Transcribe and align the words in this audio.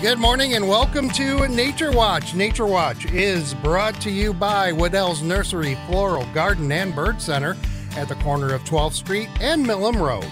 Good 0.00 0.18
morning 0.18 0.54
and 0.54 0.66
welcome 0.66 1.10
to 1.10 1.46
Nature 1.48 1.92
Watch. 1.92 2.34
Nature 2.34 2.64
Watch 2.64 3.04
is 3.12 3.52
brought 3.52 4.00
to 4.00 4.10
you 4.10 4.32
by 4.32 4.72
Wedel's 4.72 5.20
Nursery, 5.20 5.76
Floral, 5.86 6.24
Garden, 6.32 6.72
and 6.72 6.94
Bird 6.94 7.20
Center 7.20 7.54
at 7.96 8.08
the 8.08 8.14
corner 8.14 8.54
of 8.54 8.64
12th 8.64 8.94
Street 8.94 9.28
and 9.42 9.62
Millam 9.62 10.00
Road. 10.00 10.24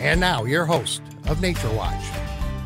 And 0.00 0.18
now, 0.18 0.42
your 0.42 0.64
host 0.64 1.02
of 1.28 1.40
Nature 1.40 1.70
Watch. 1.74 2.04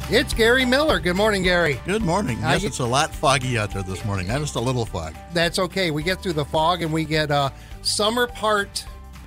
It's 0.09 0.32
Gary 0.32 0.64
Miller. 0.64 0.98
Good 0.98 1.14
morning, 1.14 1.43
Gary. 1.43 1.79
Good 1.84 2.03
morning. 2.03 2.39
Yes, 2.41 2.64
it's 2.64 2.79
a 2.79 2.86
lot 2.86 3.14
foggy 3.14 3.59
out 3.59 3.75
there 3.75 3.82
this 3.82 4.02
morning. 4.07 4.29
Not 4.29 4.41
just 4.41 4.54
a 4.54 4.61
little 4.61 4.86
fog. 4.86 5.14
That's 5.34 5.59
okay. 5.59 5.91
We 5.91 6.02
get 6.02 6.22
through 6.22 6.32
the 6.32 6.46
fog 6.46 6.80
and 6.80 6.91
we 6.91 7.04
get 7.04 7.30
uh, 7.30 7.50
summer 7.82 8.27
part 8.27 8.86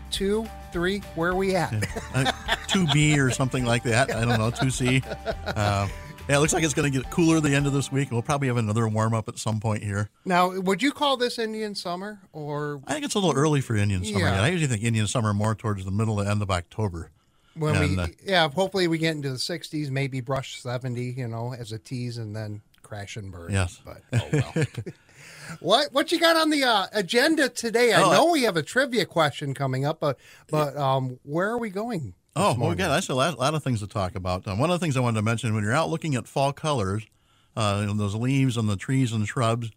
two, 0.09 0.47
three. 0.71 0.99
Where 1.13 1.29
are 1.29 1.35
we 1.35 1.55
at? 1.55 1.73
Uh, 2.15 2.31
2B 2.69 3.19
or 3.19 3.29
something 3.29 3.65
like 3.65 3.83
that. 3.83 4.15
I 4.15 4.25
don't 4.25 4.39
know, 4.39 4.49
2C. 4.49 5.03
Uh, 5.55 5.87
yeah, 6.29 6.37
it 6.37 6.39
looks 6.39 6.53
like 6.53 6.63
it's 6.63 6.73
going 6.73 6.91
to 6.91 6.97
get 6.99 7.09
cooler 7.11 7.39
the 7.41 7.53
end 7.53 7.67
of 7.67 7.73
this 7.73 7.91
week. 7.91 8.11
We'll 8.11 8.21
probably 8.21 8.47
have 8.47 8.57
another 8.57 8.87
warm 8.87 9.13
up 9.13 9.27
at 9.27 9.37
some 9.37 9.59
point 9.59 9.83
here. 9.83 10.09
now, 10.25 10.51
would 10.59 10.81
you 10.81 10.91
call 10.91 11.17
this 11.17 11.37
Indian 11.37 11.75
summer 11.75 12.19
or 12.31 12.81
I 12.87 12.93
think 12.93 13.05
it's 13.05 13.15
a 13.15 13.19
little 13.19 13.35
early 13.35 13.59
for 13.61 13.75
Indian 13.75 14.05
summer. 14.05 14.19
Yeah. 14.19 14.41
I 14.41 14.47
usually 14.49 14.67
think 14.67 14.83
Indian 14.83 15.07
summer 15.07 15.33
more 15.33 15.53
towards 15.55 15.83
the 15.85 15.91
middle 15.91 16.17
to 16.23 16.29
end 16.29 16.41
of 16.41 16.49
October. 16.49 17.11
when 17.55 17.75
And, 17.75 17.97
we? 17.97 18.03
uh, 18.03 18.07
yeah, 18.23 18.49
hopefully 18.49 18.87
we 18.87 18.97
get 18.97 19.15
into 19.15 19.29
the 19.29 19.35
60s, 19.37 19.89
maybe 19.89 20.21
brush 20.21 20.55
70, 20.61 21.01
you 21.03 21.27
know, 21.27 21.53
as 21.53 21.71
a 21.73 21.77
tease, 21.77 22.17
and 22.17 22.35
then 22.35 22.61
crash 22.81 23.17
and 23.17 23.31
burn. 23.31 23.51
Yes. 23.51 23.81
But 23.83 24.01
oh 24.13 24.29
well. 24.31 24.65
what 25.59 25.93
what 25.93 26.11
you 26.11 26.19
got 26.19 26.35
on 26.37 26.49
the 26.49 26.63
uh, 26.63 26.87
agenda 26.93 27.49
today? 27.49 27.91
I 27.93 28.01
Oh, 28.01 28.11
know 28.11 28.31
we 28.31 28.43
have 28.43 28.55
a 28.57 28.63
trivia 28.63 29.05
question 29.05 29.53
coming 29.53 29.85
up, 29.85 29.99
but 29.99 30.17
but 30.49 30.75
um, 30.77 31.19
where 31.23 31.49
are 31.49 31.57
we 31.57 31.69
going? 31.69 32.13
Oh, 32.35 32.55
well? 32.57 32.73
God, 32.73 32.89
that's 32.89 33.09
a 33.09 33.13
lot, 33.13 33.37
lot 33.37 33.53
of 33.53 33.63
things 33.63 33.79
to 33.81 33.87
talk 33.87 34.15
about. 34.15 34.47
Um, 34.47 34.57
one 34.57 34.71
of 34.71 34.79
the 34.79 34.83
things 34.83 34.97
I 34.97 35.01
wanted 35.01 35.17
to 35.17 35.21
mention 35.21 35.53
when 35.53 35.63
you're 35.63 35.73
out 35.73 35.89
looking 35.89 36.15
at 36.15 36.27
fall 36.27 36.51
colors, 36.51 37.05
uh, 37.55 37.85
those 37.93 38.15
leaves 38.15 38.57
on 38.57 38.67
the 38.67 38.75
trees 38.75 39.11
and 39.11 39.27
shrubs, 39.27 39.71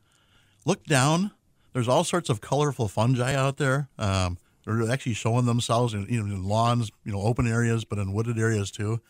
look 0.64 0.84
down. 0.84 1.32
There's 1.74 1.88
all 1.88 2.04
sorts 2.04 2.30
of 2.30 2.40
colorful 2.40 2.88
fungi 2.88 3.34
out 3.34 3.58
there. 3.58 3.88
Um, 3.98 4.38
they're 4.64 4.90
actually 4.90 5.14
showing 5.14 5.44
themselves 5.44 5.92
in, 5.94 6.06
you 6.08 6.22
know, 6.22 6.34
in 6.34 6.44
lawns, 6.44 6.90
you 7.04 7.12
know, 7.12 7.20
open 7.20 7.46
areas, 7.46 7.84
but 7.84 7.98
in 7.98 8.12
wooded 8.12 8.38
areas 8.38 8.70
too, 8.70 9.00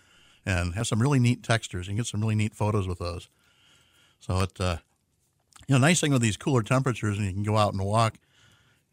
and 0.44 0.74
have 0.74 0.86
some 0.86 1.00
really 1.00 1.18
neat 1.20 1.42
textures. 1.42 1.86
You 1.86 1.92
can 1.92 1.98
get 1.98 2.06
some 2.06 2.20
really 2.20 2.34
neat 2.34 2.54
photos 2.54 2.88
with 2.88 2.98
those. 2.98 3.28
So 4.20 4.40
it, 4.40 4.60
uh, 4.60 4.78
you 5.68 5.74
know, 5.74 5.78
nice 5.78 6.00
thing 6.00 6.12
with 6.12 6.22
these 6.22 6.36
cooler 6.36 6.62
temperatures, 6.62 7.16
and 7.16 7.26
you 7.26 7.32
can 7.32 7.42
go 7.42 7.56
out 7.56 7.72
and 7.72 7.82
walk. 7.82 8.18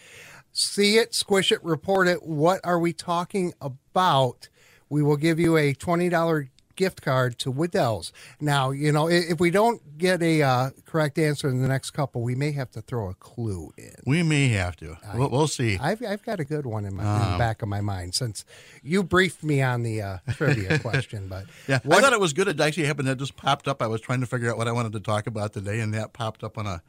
see 0.56 0.96
it, 0.96 1.14
squish 1.14 1.52
it, 1.52 1.62
report 1.62 2.08
it. 2.08 2.22
What 2.22 2.60
are 2.64 2.78
we 2.78 2.92
talking 2.92 3.52
about? 3.60 4.48
We 4.88 5.02
will 5.02 5.16
give 5.16 5.38
you 5.38 5.56
a 5.56 5.74
$20 5.74 6.48
gift 6.76 7.02
card 7.02 7.38
to 7.38 7.50
Wedel's. 7.50 8.12
Now, 8.40 8.70
you 8.70 8.92
know, 8.92 9.08
if 9.08 9.40
we 9.40 9.50
don't 9.50 9.98
get 9.98 10.22
a 10.22 10.42
uh, 10.42 10.70
correct 10.84 11.18
answer 11.18 11.48
in 11.48 11.62
the 11.62 11.68
next 11.68 11.90
couple, 11.92 12.22
we 12.22 12.34
may 12.34 12.52
have 12.52 12.70
to 12.72 12.82
throw 12.82 13.08
a 13.08 13.14
clue 13.14 13.72
in. 13.76 13.94
We 14.06 14.22
may 14.22 14.48
have 14.48 14.76
to. 14.76 14.96
We'll, 15.14 15.30
we'll 15.30 15.48
see. 15.48 15.78
I've, 15.78 16.02
I've 16.04 16.22
got 16.22 16.38
a 16.38 16.44
good 16.44 16.66
one 16.66 16.84
in, 16.84 16.94
my, 16.94 17.02
in 17.02 17.32
the 17.32 17.38
back 17.38 17.62
of 17.62 17.68
my 17.68 17.80
mind 17.80 18.14
since 18.14 18.44
you 18.82 19.02
briefed 19.02 19.42
me 19.42 19.62
on 19.62 19.82
the 19.82 20.02
uh, 20.02 20.18
trivia 20.32 20.78
question. 20.80 21.28
But 21.28 21.46
Yeah, 21.66 21.80
what, 21.82 21.98
I 21.98 22.02
thought 22.02 22.12
it 22.12 22.20
was 22.20 22.32
good. 22.34 22.48
It 22.48 22.60
actually 22.60 22.86
happened. 22.86 23.08
It 23.08 23.18
just 23.18 23.36
popped 23.36 23.66
up. 23.66 23.82
I 23.82 23.86
was 23.86 24.00
trying 24.00 24.20
to 24.20 24.26
figure 24.26 24.50
out 24.50 24.58
what 24.58 24.68
I 24.68 24.72
wanted 24.72 24.92
to 24.92 25.00
talk 25.00 25.26
about 25.26 25.52
today, 25.52 25.80
and 25.80 25.92
that 25.94 26.12
popped 26.12 26.44
up 26.44 26.58
on 26.58 26.66
a 26.66 26.82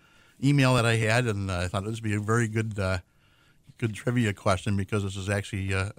email 0.44 0.76
that 0.76 0.86
I 0.86 0.98
had, 0.98 1.26
and 1.26 1.50
uh, 1.50 1.60
I 1.60 1.68
thought 1.68 1.86
this 1.86 1.96
would 1.96 2.04
be 2.04 2.14
a 2.14 2.20
very 2.20 2.48
good, 2.48 2.78
uh, 2.78 3.00
good 3.78 3.94
trivia 3.94 4.34
question 4.34 4.76
because 4.76 5.04
this 5.04 5.16
is 5.16 5.30
actually 5.30 5.74
uh, 5.74 5.90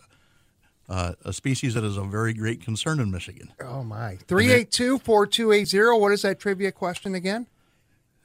uh, 0.88 1.12
a 1.24 1.32
species 1.32 1.74
that 1.74 1.84
is 1.84 1.96
a 1.96 2.04
very 2.04 2.32
great 2.34 2.62
concern 2.62 3.00
in 3.00 3.10
Michigan. 3.10 3.52
Oh 3.60 3.82
my. 3.82 4.16
382 4.26 4.98
4280. 4.98 6.00
What 6.00 6.12
is 6.12 6.22
that 6.22 6.38
trivia 6.38 6.72
question 6.72 7.14
again? 7.14 7.46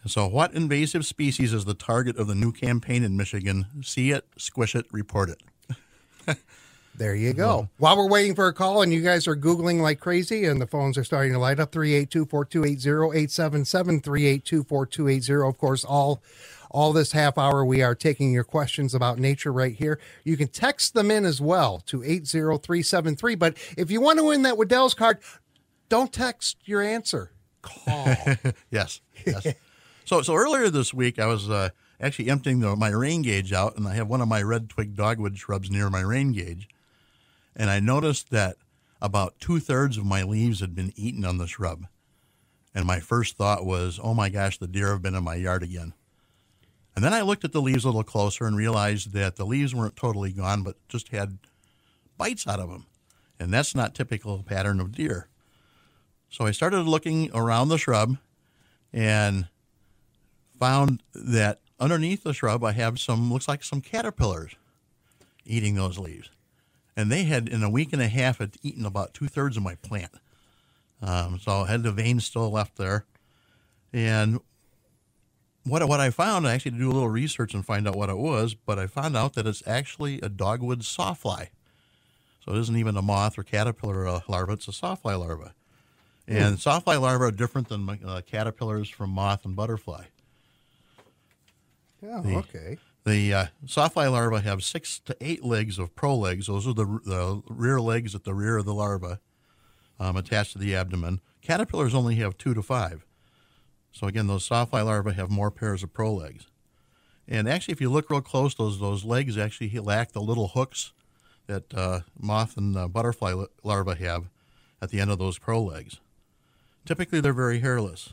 So, 0.05 0.27
what 0.27 0.53
invasive 0.53 1.05
species 1.05 1.53
is 1.53 1.63
the 1.63 1.73
target 1.73 2.17
of 2.17 2.27
the 2.27 2.35
new 2.35 2.51
campaign 2.51 3.03
in 3.03 3.15
Michigan? 3.15 3.67
See 3.81 4.11
it, 4.11 4.25
squish 4.37 4.75
it, 4.75 4.85
report 4.91 5.29
it. 5.29 6.37
There 6.95 7.15
you 7.15 7.33
go. 7.33 7.69
While 7.77 7.97
we're 7.97 8.07
waiting 8.09 8.35
for 8.35 8.47
a 8.47 8.53
call 8.53 8.83
and 8.83 8.93
you 8.93 9.01
guys 9.01 9.27
are 9.27 9.35
Googling 9.35 9.81
like 9.81 9.99
crazy 9.99 10.45
and 10.45 10.61
the 10.61 10.67
phones 10.67 10.95
are 10.95 11.03
starting 11.03 11.33
to 11.33 11.39
light 11.39 11.59
up 11.59 11.71
382 11.71 12.25
4280 12.25 13.17
877 13.17 14.01
382 14.01 14.63
4280. 14.63 15.47
Of 15.47 15.57
course, 15.57 15.83
all. 15.83 16.21
All 16.73 16.91
this 16.91 17.11
half 17.11 17.37
hour, 17.37 17.63
we 17.63 17.83
are 17.83 17.93
taking 17.93 18.33
your 18.33 18.43
questions 18.43 18.95
about 18.95 19.19
nature 19.19 19.53
right 19.53 19.75
here. 19.75 19.99
You 20.23 20.35
can 20.35 20.47
text 20.47 20.95
them 20.95 21.11
in 21.11 21.23
as 21.23 21.39
well 21.39 21.79
to 21.85 22.03
80373. 22.03 23.35
But 23.35 23.57
if 23.77 23.91
you 23.91 24.01
want 24.01 24.17
to 24.17 24.25
win 24.25 24.41
that 24.41 24.57
Wedel's 24.57 24.95
card, 24.95 25.19
don't 25.87 26.11
text 26.11 26.57
your 26.65 26.81
answer. 26.81 27.31
Call. 27.61 28.15
Yes, 28.71 29.01
yes. 29.23 29.45
so, 30.03 30.23
so 30.23 30.33
earlier 30.33 30.71
this 30.71 30.91
week, 30.95 31.19
I 31.19 31.27
was 31.27 31.47
uh, 31.47 31.69
actually 32.01 32.31
emptying 32.31 32.59
the, 32.59 32.75
my 32.75 32.89
rain 32.89 33.21
gauge 33.21 33.53
out, 33.53 33.77
and 33.77 33.87
I 33.87 33.93
have 33.93 34.07
one 34.07 34.19
of 34.19 34.27
my 34.27 34.41
red 34.41 34.67
twig 34.67 34.95
dogwood 34.95 35.37
shrubs 35.37 35.69
near 35.69 35.91
my 35.91 36.01
rain 36.01 36.31
gauge, 36.31 36.67
and 37.55 37.69
I 37.69 37.79
noticed 37.79 38.31
that 38.31 38.57
about 38.99 39.39
two 39.39 39.59
thirds 39.59 39.97
of 39.97 40.05
my 40.05 40.23
leaves 40.23 40.59
had 40.59 40.73
been 40.73 40.91
eaten 40.95 41.23
on 41.23 41.37
the 41.37 41.45
shrub, 41.45 41.85
and 42.73 42.85
my 42.85 42.99
first 42.99 43.37
thought 43.37 43.63
was, 43.63 43.99
"Oh 44.01 44.15
my 44.15 44.29
gosh, 44.29 44.57
the 44.57 44.67
deer 44.67 44.89
have 44.89 45.03
been 45.03 45.15
in 45.15 45.23
my 45.23 45.35
yard 45.35 45.61
again." 45.61 45.93
And 46.95 47.03
then 47.03 47.13
I 47.13 47.21
looked 47.21 47.43
at 47.43 47.51
the 47.51 47.61
leaves 47.61 47.83
a 47.83 47.87
little 47.87 48.03
closer 48.03 48.45
and 48.45 48.55
realized 48.55 49.13
that 49.13 49.35
the 49.35 49.45
leaves 49.45 49.73
weren't 49.73 49.95
totally 49.95 50.31
gone, 50.31 50.63
but 50.63 50.75
just 50.87 51.09
had 51.09 51.39
bites 52.17 52.47
out 52.47 52.59
of 52.59 52.69
them, 52.69 52.85
and 53.39 53.53
that's 53.53 53.73
not 53.73 53.95
typical 53.95 54.43
pattern 54.43 54.79
of 54.79 54.91
deer. 54.91 55.27
So 56.29 56.45
I 56.45 56.51
started 56.51 56.81
looking 56.81 57.29
around 57.33 57.69
the 57.69 57.77
shrub 57.77 58.17
and 58.91 59.47
found 60.59 61.01
that 61.13 61.59
underneath 61.79 62.23
the 62.23 62.33
shrub 62.33 62.63
I 62.63 62.71
have 62.71 62.99
some 62.99 63.31
looks 63.31 63.47
like 63.47 63.63
some 63.63 63.81
caterpillars 63.81 64.55
eating 65.45 65.75
those 65.75 65.99
leaves. 65.99 66.29
And 66.95 67.11
they 67.11 67.23
had 67.23 67.49
in 67.49 67.63
a 67.63 67.69
week 67.69 67.91
and 67.91 68.01
a 68.01 68.07
half 68.07 68.37
had 68.37 68.55
eaten 68.61 68.85
about 68.85 69.13
two 69.13 69.27
thirds 69.27 69.57
of 69.57 69.63
my 69.63 69.75
plant. 69.75 70.11
Um, 71.01 71.39
so 71.39 71.61
I 71.61 71.67
had 71.67 71.83
the 71.83 71.91
veins 71.91 72.25
still 72.25 72.49
left 72.49 72.77
there. 72.77 73.05
And 73.91 74.39
what 75.65 75.87
what 75.87 75.99
I 75.99 76.09
found, 76.09 76.47
I 76.47 76.53
actually 76.53 76.71
to 76.71 76.77
do 76.77 76.91
a 76.91 76.93
little 76.93 77.09
research 77.09 77.53
and 77.53 77.65
find 77.65 77.87
out 77.87 77.95
what 77.95 78.09
it 78.09 78.17
was, 78.17 78.53
but 78.53 78.77
I 78.79 78.87
found 78.87 79.15
out 79.15 79.33
that 79.33 79.47
it's 79.47 79.63
actually 79.67 80.19
a 80.21 80.29
dogwood 80.29 80.81
sawfly. 80.81 81.49
So 82.45 82.53
it 82.53 82.59
isn't 82.59 82.75
even 82.75 82.97
a 82.97 83.01
moth 83.01 83.37
or 83.37 83.43
caterpillar 83.43 84.07
uh, 84.07 84.19
larva; 84.27 84.53
it's 84.53 84.67
a 84.67 84.71
sawfly 84.71 85.17
larva. 85.17 85.53
And 86.27 86.57
sawfly 86.57 86.99
larvae 86.99 87.25
are 87.25 87.31
different 87.31 87.67
than 87.69 87.89
uh, 88.05 88.21
caterpillars 88.25 88.89
from 88.89 89.09
moth 89.09 89.43
and 89.45 89.55
butterfly. 89.55 90.05
Oh, 92.05 92.21
The- 92.21 92.35
okay. 92.37 92.77
The 93.05 93.33
uh, 93.33 93.45
sawfly 93.65 94.09
larvae 94.09 94.39
have 94.45 94.63
six 94.63 94.99
to 94.99 95.17
eight 95.19 95.43
legs 95.43 95.77
of 95.77 95.93
prolegs. 95.93 96.45
Those 96.47 96.65
are 96.65 96.73
the, 96.73 96.85
the 96.85 97.41
rear 97.49 97.81
legs 97.81 98.15
at 98.15 98.23
the 98.23 98.33
rear 98.33 98.55
of 98.57 98.63
the 98.65 98.73
larva 98.73 99.19
um, 99.99 100.15
attached 100.15 100.53
to 100.53 100.57
the 100.57 100.73
abdomen. 100.73 101.19
Caterpillars 101.41 101.93
only 101.93 102.15
have 102.15 102.37
two 102.37 102.53
to 102.53 102.61
five. 102.63 103.05
So 103.93 104.07
again, 104.07 104.27
those 104.27 104.47
sawfly 104.47 104.83
larvae 104.83 105.13
have 105.13 105.29
more 105.29 105.51
pairs 105.51 105.83
of 105.83 105.93
prolegs. 105.93 106.47
And 107.27 107.47
actually, 107.47 107.73
if 107.73 107.79
you 107.79 107.89
look 107.89 108.09
real 108.09 108.21
close, 108.21 108.53
those 108.55 108.79
those 108.79 109.05
legs 109.05 109.37
actually 109.37 109.69
lack 109.79 110.11
the 110.11 110.21
little 110.21 110.49
hooks 110.49 110.91
that 111.47 111.73
uh, 111.73 112.01
moth 112.19 112.57
and 112.57 112.75
uh, 112.75 112.87
butterfly 112.87 113.45
larvae 113.63 114.03
have 114.03 114.25
at 114.81 114.89
the 114.89 114.99
end 114.99 115.11
of 115.11 115.19
those 115.19 115.39
prolegs. 115.39 115.99
Typically, 116.85 117.21
they're 117.21 117.31
very 117.31 117.59
hairless. 117.59 118.11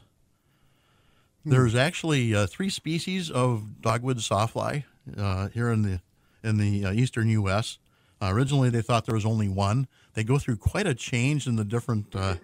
There's 1.44 1.74
actually 1.74 2.34
uh, 2.34 2.46
three 2.46 2.68
species 2.68 3.30
of 3.30 3.80
dogwood 3.80 4.18
sawfly 4.18 4.84
uh, 5.16 5.48
here 5.48 5.70
in 5.70 5.82
the 5.82 6.00
in 6.44 6.58
the 6.58 6.84
uh, 6.84 6.92
eastern 6.92 7.28
U.S. 7.30 7.78
Uh, 8.20 8.30
originally, 8.32 8.68
they 8.68 8.82
thought 8.82 9.06
there 9.06 9.14
was 9.14 9.26
only 9.26 9.48
one. 9.48 9.88
They 10.14 10.24
go 10.24 10.38
through 10.38 10.56
quite 10.56 10.86
a 10.86 10.94
change 10.94 11.46
in 11.46 11.56
the 11.56 11.64
different 11.64 12.14
uh, 12.14 12.36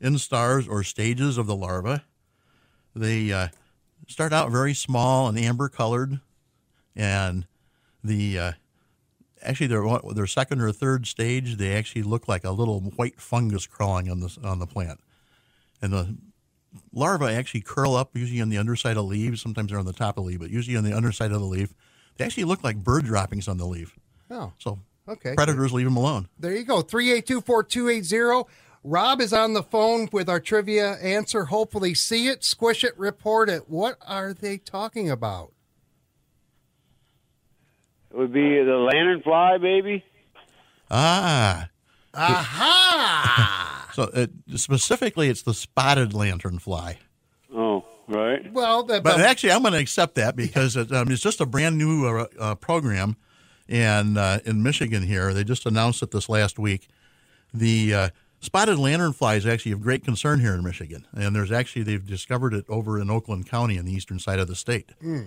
instars 0.00 0.68
or 0.68 0.84
stages 0.84 1.36
of 1.36 1.46
the 1.46 1.56
larva. 1.56 2.04
They 2.94 3.32
uh, 3.32 3.48
start 4.08 4.32
out 4.32 4.50
very 4.50 4.74
small 4.74 5.28
and 5.28 5.38
amber 5.38 5.68
colored, 5.68 6.20
and 6.94 7.46
the 8.02 8.38
uh, 8.38 8.52
actually 9.42 9.66
their 9.66 9.84
their 10.14 10.26
second 10.26 10.60
or 10.60 10.72
third 10.72 11.06
stage 11.06 11.56
they 11.56 11.74
actually 11.74 12.02
look 12.02 12.28
like 12.28 12.44
a 12.44 12.50
little 12.50 12.80
white 12.80 13.20
fungus 13.20 13.66
crawling 13.66 14.10
on 14.10 14.20
the 14.20 14.36
on 14.44 14.58
the 14.58 14.66
plant, 14.66 15.00
and 15.82 15.92
the 15.92 16.16
larvae 16.92 17.26
actually 17.26 17.60
curl 17.60 17.94
up 17.94 18.16
usually 18.16 18.40
on 18.40 18.48
the 18.48 18.58
underside 18.58 18.96
of 18.96 19.04
leaves. 19.04 19.40
Sometimes 19.40 19.70
they're 19.70 19.78
on 19.78 19.86
the 19.86 19.92
top 19.92 20.16
of 20.18 20.24
the 20.24 20.30
leaf, 20.30 20.40
but 20.40 20.50
usually 20.50 20.76
on 20.76 20.84
the 20.84 20.92
underside 20.92 21.32
of 21.32 21.40
the 21.40 21.46
leaf. 21.46 21.74
They 22.16 22.24
actually 22.24 22.44
look 22.44 22.62
like 22.62 22.76
bird 22.76 23.04
droppings 23.04 23.48
on 23.48 23.56
the 23.56 23.66
leaf. 23.66 23.96
Oh, 24.30 24.52
So 24.58 24.78
okay. 25.08 25.34
predators 25.34 25.72
leave 25.72 25.86
them 25.86 25.96
alone. 25.96 26.28
There 26.38 26.54
you 26.54 26.64
go. 26.64 26.80
3824280. 26.80 28.48
Rob 28.86 29.22
is 29.22 29.32
on 29.32 29.54
the 29.54 29.62
phone 29.62 30.10
with 30.12 30.28
our 30.28 30.38
trivia 30.38 30.92
answer. 31.02 31.46
Hopefully, 31.46 31.94
see 31.94 32.28
it, 32.28 32.44
squish 32.44 32.84
it, 32.84 32.96
report 32.98 33.48
it. 33.48 33.68
What 33.68 33.96
are 34.06 34.34
they 34.34 34.58
talking 34.58 35.10
about? 35.10 35.52
It 38.10 38.18
would 38.18 38.32
be 38.32 38.58
the 38.62 38.88
lanternfly, 38.92 39.60
baby. 39.62 40.04
Ah, 40.90 41.68
Aha! 42.12 43.88
so 43.94 44.04
it, 44.14 44.30
specifically, 44.54 45.28
it's 45.30 45.42
the 45.42 45.54
spotted 45.54 46.10
lanternfly. 46.10 46.96
Oh, 47.56 47.84
right. 48.06 48.52
well, 48.52 48.84
the, 48.84 49.00
But 49.00 49.16
the- 49.16 49.26
actually, 49.26 49.52
I'm 49.52 49.62
going 49.62 49.72
to 49.72 49.80
accept 49.80 50.14
that 50.16 50.36
because 50.36 50.76
it, 50.76 50.92
um, 50.92 51.10
it's 51.10 51.22
just 51.22 51.40
a 51.40 51.46
brand 51.46 51.78
new 51.78 52.06
uh, 52.06 52.26
uh, 52.38 52.54
program, 52.56 53.16
and 53.66 54.18
uh, 54.18 54.40
in 54.44 54.62
Michigan 54.62 55.02
here, 55.04 55.32
they 55.32 55.42
just 55.42 55.64
announced 55.64 56.02
it 56.02 56.10
this 56.10 56.28
last 56.28 56.58
week. 56.58 56.86
The 57.52 57.94
uh, 57.94 58.08
spotted 58.44 58.76
lanternfly 58.78 59.36
is 59.38 59.46
actually 59.46 59.72
of 59.72 59.80
great 59.82 60.04
concern 60.04 60.40
here 60.40 60.54
in 60.54 60.62
Michigan, 60.62 61.06
and 61.14 61.34
there's 61.34 61.50
actually 61.52 61.82
they've 61.82 62.06
discovered 62.06 62.54
it 62.54 62.64
over 62.68 63.00
in 63.00 63.10
Oakland 63.10 63.48
County 63.48 63.76
in 63.76 63.84
the 63.84 63.92
eastern 63.92 64.18
side 64.18 64.38
of 64.38 64.48
the 64.48 64.54
state. 64.56 64.92
So 65.02 65.26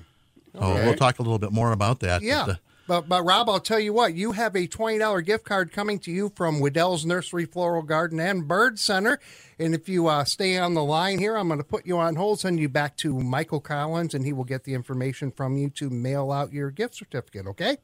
Okay. 0.55 0.85
we'll 0.85 0.95
talk 0.95 1.19
a 1.19 1.21
little 1.21 1.39
bit 1.39 1.51
more 1.51 1.71
about 1.71 1.99
that. 1.99 2.21
yeah. 2.21 2.45
But, 2.45 2.51
uh, 2.51 2.57
But, 2.87 3.09
but 3.09 3.23
Rob, 3.23 3.49
I'll 3.49 3.59
tell 3.59 3.81
you 3.81 3.91
what, 3.91 4.13
you 4.13 4.31
have 4.31 4.55
a 4.55 4.65
$20 4.65 5.21
gift 5.25 5.43
card 5.43 5.73
coming 5.73 5.99
to 5.99 6.11
you 6.11 6.31
from 6.35 6.61
Wedel's 6.61 7.05
Nursery 7.05 7.43
Floral 7.45 7.81
Garden 7.83 8.17
and 8.19 8.47
Bird 8.47 8.79
Center. 8.79 9.19
And 9.59 9.75
if 9.75 9.89
you 9.89 10.07
uh, 10.07 10.23
stay 10.23 10.57
on 10.57 10.73
the 10.73 10.83
line 10.85 11.19
here, 11.19 11.35
I'm 11.35 11.47
going 11.49 11.59
to 11.59 11.65
put 11.65 11.85
you 11.85 11.97
on 11.97 12.15
hold, 12.15 12.39
send 12.39 12.59
you 12.61 12.69
back 12.69 12.95
to 12.97 13.19
Michael 13.19 13.59
Collins, 13.59 14.13
and 14.13 14.23
he 14.25 14.31
will 14.31 14.45
get 14.45 14.63
the 14.63 14.73
information 14.73 15.31
from 15.31 15.57
you 15.57 15.69
to 15.71 15.89
mail 15.89 16.31
out 16.31 16.53
your 16.53 16.71
gift 16.71 16.95
certificate, 16.95 17.45
okay? 17.47 17.75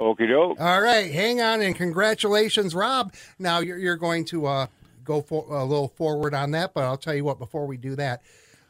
Okie 0.00 0.26
doke. 0.28 0.58
All 0.58 0.80
right, 0.80 1.10
hang 1.12 1.40
on, 1.42 1.60
and 1.60 1.76
congratulations, 1.76 2.74
Rob. 2.74 3.12
Now 3.38 3.58
you're, 3.60 3.76
you're 3.78 3.96
going 3.96 4.24
to 4.26 4.46
uh, 4.46 4.66
go 5.04 5.20
for, 5.20 5.44
a 5.50 5.64
little 5.64 5.88
forward 5.88 6.32
on 6.34 6.52
that, 6.52 6.72
but 6.72 6.84
I'll 6.84 6.96
tell 6.96 7.14
you 7.14 7.22
what, 7.24 7.38
before 7.38 7.66
we 7.66 7.76
do 7.76 7.94
that, 7.96 8.22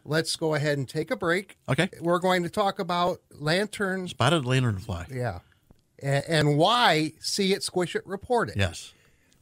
let's 0.05 0.35
go 0.35 0.55
ahead 0.55 0.77
and 0.77 0.89
take 0.89 1.11
a 1.13 1.17
break. 1.17 1.57
okay, 1.69 1.89
We're 2.01 2.19
going 2.19 2.43
to 2.43 2.51
talk 2.51 2.81
about 2.81 3.21
lanterns, 3.31 4.11
spotted 4.11 4.43
lanternfly. 4.43 5.15
yeah, 5.15 5.39
and, 6.03 6.25
and 6.27 6.59
why 6.59 7.13
see 7.21 7.53
it, 7.53 7.63
squish 7.63 7.95
it, 7.95 8.05
report 8.07 8.49
it. 8.49 8.57
Yes. 8.57 8.93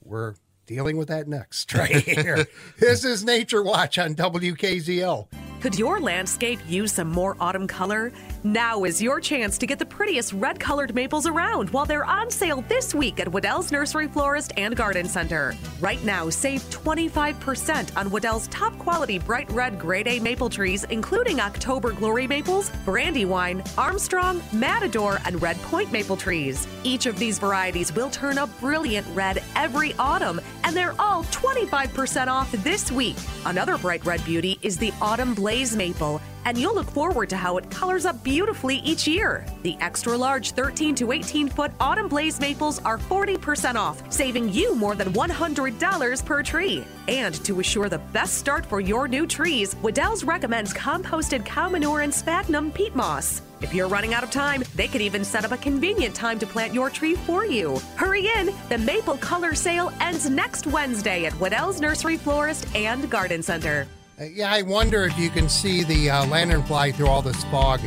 We're 0.04 0.34
dealing 0.66 0.98
with 0.98 1.08
that 1.08 1.26
next 1.26 1.72
right 1.74 1.96
here. 1.96 2.46
this 2.78 3.04
is 3.04 3.24
Nature 3.24 3.62
Watch 3.62 3.98
on 3.98 4.14
WKZO. 4.14 5.26
Could 5.60 5.76
your 5.76 5.98
landscape 5.98 6.60
use 6.68 6.92
some 6.92 7.08
more 7.08 7.36
autumn 7.40 7.66
color? 7.66 8.12
Now 8.48 8.84
is 8.84 9.02
your 9.02 9.20
chance 9.20 9.58
to 9.58 9.66
get 9.66 9.78
the 9.78 9.84
prettiest 9.84 10.32
red 10.32 10.58
colored 10.58 10.94
maples 10.94 11.26
around 11.26 11.68
while 11.68 11.84
they're 11.84 12.06
on 12.06 12.30
sale 12.30 12.64
this 12.66 12.94
week 12.94 13.20
at 13.20 13.30
Wedel's 13.30 13.70
Nursery 13.70 14.08
Florist 14.08 14.54
and 14.56 14.74
Garden 14.74 15.06
Center. 15.06 15.54
Right 15.80 16.02
now, 16.02 16.30
save 16.30 16.62
25% 16.70 17.94
on 17.94 18.10
Wedel's 18.10 18.48
top 18.48 18.78
quality 18.78 19.18
bright 19.18 19.50
red 19.50 19.78
grade 19.78 20.08
A 20.08 20.18
maple 20.20 20.48
trees, 20.48 20.84
including 20.84 21.40
October 21.40 21.92
Glory 21.92 22.26
maples, 22.26 22.70
Brandywine, 22.86 23.62
Armstrong, 23.76 24.40
Matador, 24.54 25.18
and 25.26 25.42
Red 25.42 25.58
Point 25.64 25.92
maple 25.92 26.16
trees. 26.16 26.66
Each 26.84 27.04
of 27.04 27.18
these 27.18 27.38
varieties 27.38 27.94
will 27.94 28.08
turn 28.08 28.38
a 28.38 28.46
brilliant 28.46 29.06
red 29.14 29.42
every 29.56 29.92
autumn, 29.98 30.40
and 30.64 30.74
they're 30.74 30.98
all 30.98 31.24
25% 31.24 32.28
off 32.28 32.50
this 32.64 32.90
week. 32.90 33.16
Another 33.44 33.76
bright 33.76 34.06
red 34.06 34.24
beauty 34.24 34.58
is 34.62 34.78
the 34.78 34.90
Autumn 35.02 35.34
Blaze 35.34 35.76
Maple, 35.76 36.22
and 36.48 36.56
you'll 36.56 36.74
look 36.74 36.90
forward 36.90 37.28
to 37.28 37.36
how 37.36 37.58
it 37.58 37.70
colors 37.70 38.06
up 38.06 38.24
beautifully 38.24 38.76
each 38.76 39.06
year. 39.06 39.44
The 39.64 39.76
extra 39.82 40.16
large 40.16 40.52
13 40.52 40.94
to 40.94 41.12
18 41.12 41.50
foot 41.50 41.70
Autumn 41.78 42.08
Blaze 42.08 42.40
Maples 42.40 42.78
are 42.86 42.96
40% 42.96 43.74
off, 43.74 44.02
saving 44.10 44.50
you 44.50 44.74
more 44.74 44.94
than 44.94 45.12
$100 45.12 46.24
per 46.24 46.42
tree. 46.42 46.84
And 47.06 47.34
to 47.44 47.60
assure 47.60 47.90
the 47.90 47.98
best 47.98 48.38
start 48.38 48.64
for 48.64 48.80
your 48.80 49.08
new 49.08 49.26
trees, 49.26 49.76
Wedel's 49.82 50.24
recommends 50.24 50.72
composted 50.72 51.44
cow 51.44 51.68
manure 51.68 52.00
and 52.00 52.14
sphagnum 52.14 52.72
peat 52.72 52.96
moss. 52.96 53.42
If 53.60 53.74
you're 53.74 53.88
running 53.88 54.14
out 54.14 54.24
of 54.24 54.30
time, 54.30 54.62
they 54.74 54.88
could 54.88 55.02
even 55.02 55.24
set 55.24 55.44
up 55.44 55.52
a 55.52 55.58
convenient 55.58 56.14
time 56.14 56.38
to 56.38 56.46
plant 56.46 56.72
your 56.72 56.88
tree 56.88 57.14
for 57.14 57.44
you. 57.44 57.78
Hurry 57.96 58.26
in! 58.38 58.54
The 58.70 58.78
Maple 58.78 59.18
Color 59.18 59.54
Sale 59.54 59.92
ends 60.00 60.30
next 60.30 60.66
Wednesday 60.66 61.26
at 61.26 61.34
Wedel's 61.34 61.78
Nursery 61.78 62.16
Florist 62.16 62.74
and 62.74 63.10
Garden 63.10 63.42
Center. 63.42 63.86
Uh, 64.20 64.24
yeah, 64.24 64.52
I 64.52 64.62
wonder 64.62 65.04
if 65.04 65.16
you 65.18 65.30
can 65.30 65.48
see 65.48 65.84
the 65.84 66.10
uh, 66.10 66.24
lanternfly 66.26 66.94
through 66.94 67.06
all 67.08 67.22
this 67.22 67.42
fog. 67.44 67.80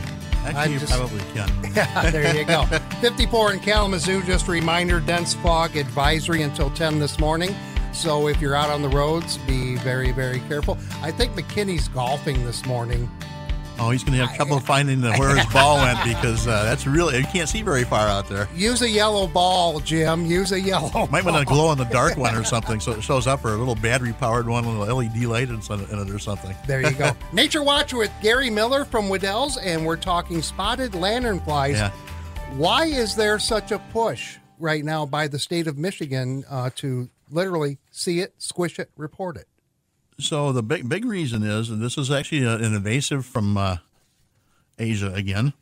Actually, 0.43 0.55
I'm 0.55 0.71
you 0.73 0.79
just- 0.79 0.93
probably 0.93 1.19
can. 1.33 1.49
Yeah, 1.75 2.09
there 2.11 2.35
you 2.35 2.43
go. 2.45 2.65
54 2.99 3.53
in 3.53 3.59
Kalamazoo, 3.61 4.21
just 4.23 4.47
a 4.47 4.51
reminder 4.51 4.99
dense 4.99 5.33
fog 5.35 5.77
advisory 5.77 6.41
until 6.41 6.69
10 6.71 6.99
this 6.99 7.17
morning. 7.17 7.55
So 7.93 8.27
if 8.27 8.41
you're 8.41 8.55
out 8.55 8.69
on 8.69 8.81
the 8.81 8.89
roads, 8.89 9.37
be 9.39 9.75
very, 9.77 10.11
very 10.11 10.39
careful. 10.41 10.77
I 11.01 11.11
think 11.11 11.33
McKinney's 11.33 11.87
golfing 11.87 12.45
this 12.45 12.65
morning. 12.65 13.09
Oh, 13.81 13.89
he's 13.89 14.03
going 14.03 14.15
to 14.15 14.23
have 14.23 14.35
trouble 14.35 14.59
finding 14.59 15.01
the, 15.01 15.11
where 15.13 15.35
his 15.35 15.45
ball 15.47 15.77
went 15.77 15.97
because 16.03 16.47
uh, 16.47 16.63
that's 16.65 16.85
really 16.85 17.17
you 17.17 17.23
can't 17.23 17.49
see 17.49 17.63
very 17.63 17.83
far 17.83 18.07
out 18.07 18.29
there. 18.29 18.47
Use 18.55 18.83
a 18.83 18.89
yellow 18.89 19.25
ball, 19.25 19.79
Jim. 19.79 20.27
Use 20.27 20.51
a 20.51 20.61
yellow. 20.61 21.07
Might 21.11 21.25
want 21.25 21.37
to 21.37 21.45
glow 21.45 21.71
in 21.71 21.79
the 21.79 21.85
dark 21.85 22.15
one 22.15 22.35
or 22.35 22.43
something, 22.43 22.79
so 22.79 22.91
it 22.91 23.01
shows 23.01 23.25
up, 23.25 23.43
or 23.43 23.55
a 23.55 23.57
little 23.57 23.73
battery 23.73 24.13
powered 24.13 24.47
one 24.47 24.67
with 24.67 24.87
a 24.87 24.93
LED 24.93 25.23
light 25.23 25.49
in 25.49 25.55
in 25.55 25.99
it 25.99 26.09
or 26.11 26.19
something. 26.19 26.55
There 26.67 26.81
you 26.81 26.91
go. 26.91 27.13
Nature 27.33 27.63
Watch 27.63 27.91
with 27.91 28.11
Gary 28.21 28.51
Miller 28.51 28.85
from 28.85 29.09
Wedel's, 29.09 29.57
and 29.57 29.83
we're 29.83 29.97
talking 29.97 30.43
spotted 30.43 30.91
lanternflies. 30.91 31.73
Yeah. 31.73 31.89
Why 32.57 32.85
is 32.85 33.15
there 33.15 33.39
such 33.39 33.71
a 33.71 33.79
push 33.79 34.37
right 34.59 34.85
now 34.85 35.07
by 35.07 35.27
the 35.27 35.39
state 35.39 35.65
of 35.65 35.79
Michigan 35.79 36.43
uh, 36.47 36.69
to 36.75 37.09
literally 37.31 37.79
see 37.89 38.19
it, 38.19 38.35
squish 38.37 38.77
it, 38.77 38.91
report 38.95 39.37
it? 39.37 39.47
So 40.21 40.51
the 40.51 40.63
big 40.63 40.87
big 40.87 41.05
reason 41.05 41.43
is, 41.43 41.69
this 41.69 41.97
is 41.97 42.11
actually 42.11 42.43
a- 42.43 42.55
an 42.55 42.73
invasive 42.75 43.25
from 43.25 43.57
uh, 43.57 43.77
Asia 44.77 45.11
again. 45.13 45.53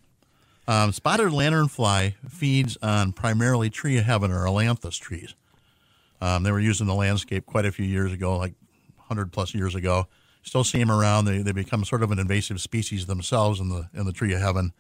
Um, 0.68 0.92
spotted 0.92 1.30
lanternfly 1.30 2.16
feeds 2.30 2.78
on 2.82 3.14
primarily 3.14 3.70
tree 3.70 3.98
of 3.98 4.04
heaven 4.04 4.32
or 4.32 4.46
ailanthus 4.46 5.00
trees. 5.00 5.34
Um, 6.22 6.44
they 6.44 6.52
were 6.52 6.60
used 6.60 6.82
in 6.82 6.88
the 6.88 6.94
landscape 6.94 7.46
quite 7.46 7.66
a 7.66 7.72
few 7.72 7.86
years 7.86 8.12
ago, 8.12 8.38
like 8.38 8.54
100 8.98 9.32
plus 9.32 9.56
years 9.56 9.74
ago. 9.74 10.08
Still 10.44 10.64
see 10.64 10.78
them 10.78 10.92
around. 10.92 11.26
They, 11.26 11.42
they 11.42 11.52
become 11.54 11.84
sort 11.86 12.04
of 12.04 12.12
an 12.12 12.20
invasive 12.20 12.62
species 12.62 13.06
themselves 13.08 13.60
in 13.60 13.70
the 13.70 13.90
in 13.94 14.06
the 14.06 14.14
tree 14.14 14.34
of 14.34 14.42
heaven. 14.42 14.74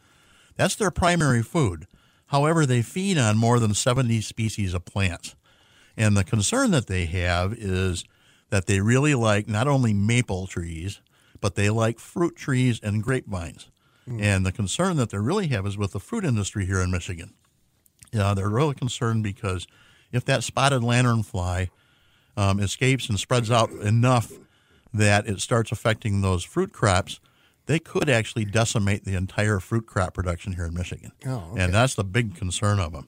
That's 0.57 0.75
their 0.75 0.91
primary 0.91 1.41
food. 1.41 1.87
However, 2.27 2.65
they 2.65 2.81
feed 2.81 3.17
on 3.17 3.37
more 3.37 3.59
than 3.59 3.73
70 3.73 4.21
species 4.21 4.73
of 4.73 4.85
plants. 4.85 5.35
And 5.97 6.15
the 6.15 6.23
concern 6.23 6.71
that 6.71 6.87
they 6.87 7.05
have 7.05 7.53
is 7.53 8.03
that 8.49 8.65
they 8.65 8.79
really 8.79 9.15
like 9.15 9.47
not 9.47 9.67
only 9.67 9.93
maple 9.93 10.47
trees, 10.47 11.01
but 11.39 11.55
they 11.55 11.69
like 11.69 11.99
fruit 11.99 12.35
trees 12.35 12.79
and 12.81 13.03
grapevines. 13.03 13.69
And 14.19 14.43
the 14.43 14.51
concern 14.51 14.97
that 14.97 15.11
they 15.11 15.19
really 15.19 15.49
have 15.49 15.67
is 15.67 15.77
with 15.77 15.91
the 15.91 15.99
fruit 15.99 16.25
industry 16.25 16.65
here 16.65 16.81
in 16.81 16.89
Michigan. 16.89 17.35
Yeah, 18.11 18.33
they're 18.33 18.49
really 18.49 18.73
concerned 18.73 19.21
because 19.21 19.67
if 20.11 20.25
that 20.25 20.43
spotted 20.43 20.81
lanternfly 20.81 21.69
um, 22.35 22.59
escapes 22.59 23.07
and 23.07 23.19
spreads 23.19 23.51
out 23.51 23.69
enough 23.69 24.31
that 24.91 25.27
it 25.27 25.41
starts 25.41 25.71
affecting 25.71 26.21
those 26.21 26.43
fruit 26.43 26.73
crops, 26.73 27.19
they 27.67 27.77
could 27.77 28.09
actually 28.09 28.45
decimate 28.45 29.05
the 29.05 29.13
entire 29.13 29.59
fruit 29.59 29.85
crop 29.85 30.15
production 30.15 30.53
here 30.53 30.65
in 30.65 30.73
Michigan. 30.73 31.11
Oh, 31.27 31.51
okay. 31.51 31.61
And 31.61 31.73
that's 31.73 31.93
the 31.93 32.03
big 32.03 32.35
concern 32.35 32.79
of 32.79 32.93
them. 32.93 33.07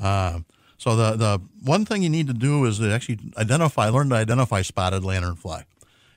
Um, 0.00 0.44
so 0.82 0.96
the 0.96 1.12
the 1.12 1.40
one 1.62 1.84
thing 1.84 2.02
you 2.02 2.10
need 2.10 2.26
to 2.26 2.32
do 2.32 2.64
is 2.64 2.80
to 2.80 2.92
actually 2.92 3.20
identify, 3.36 3.88
learn 3.88 4.08
to 4.08 4.16
identify 4.16 4.62
spotted 4.62 5.04
lanternfly. 5.04 5.62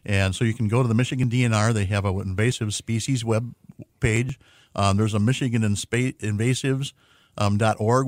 And 0.04 0.34
so 0.34 0.44
you 0.44 0.56
can 0.56 0.68
go 0.68 0.82
to 0.82 0.88
the 0.88 0.96
Michigan 0.96 1.30
DNR. 1.30 1.72
They 1.72 1.86
have 1.86 2.04
an 2.04 2.20
invasive 2.22 2.74
species 2.74 3.24
web 3.24 3.54
page. 4.00 4.40
Um, 4.76 4.98
there's 4.98 5.14
a 5.14 5.20
Michigan 5.20 5.62
Inspa- 5.62 6.18
Invasives 6.18 6.94
um, 7.38 7.60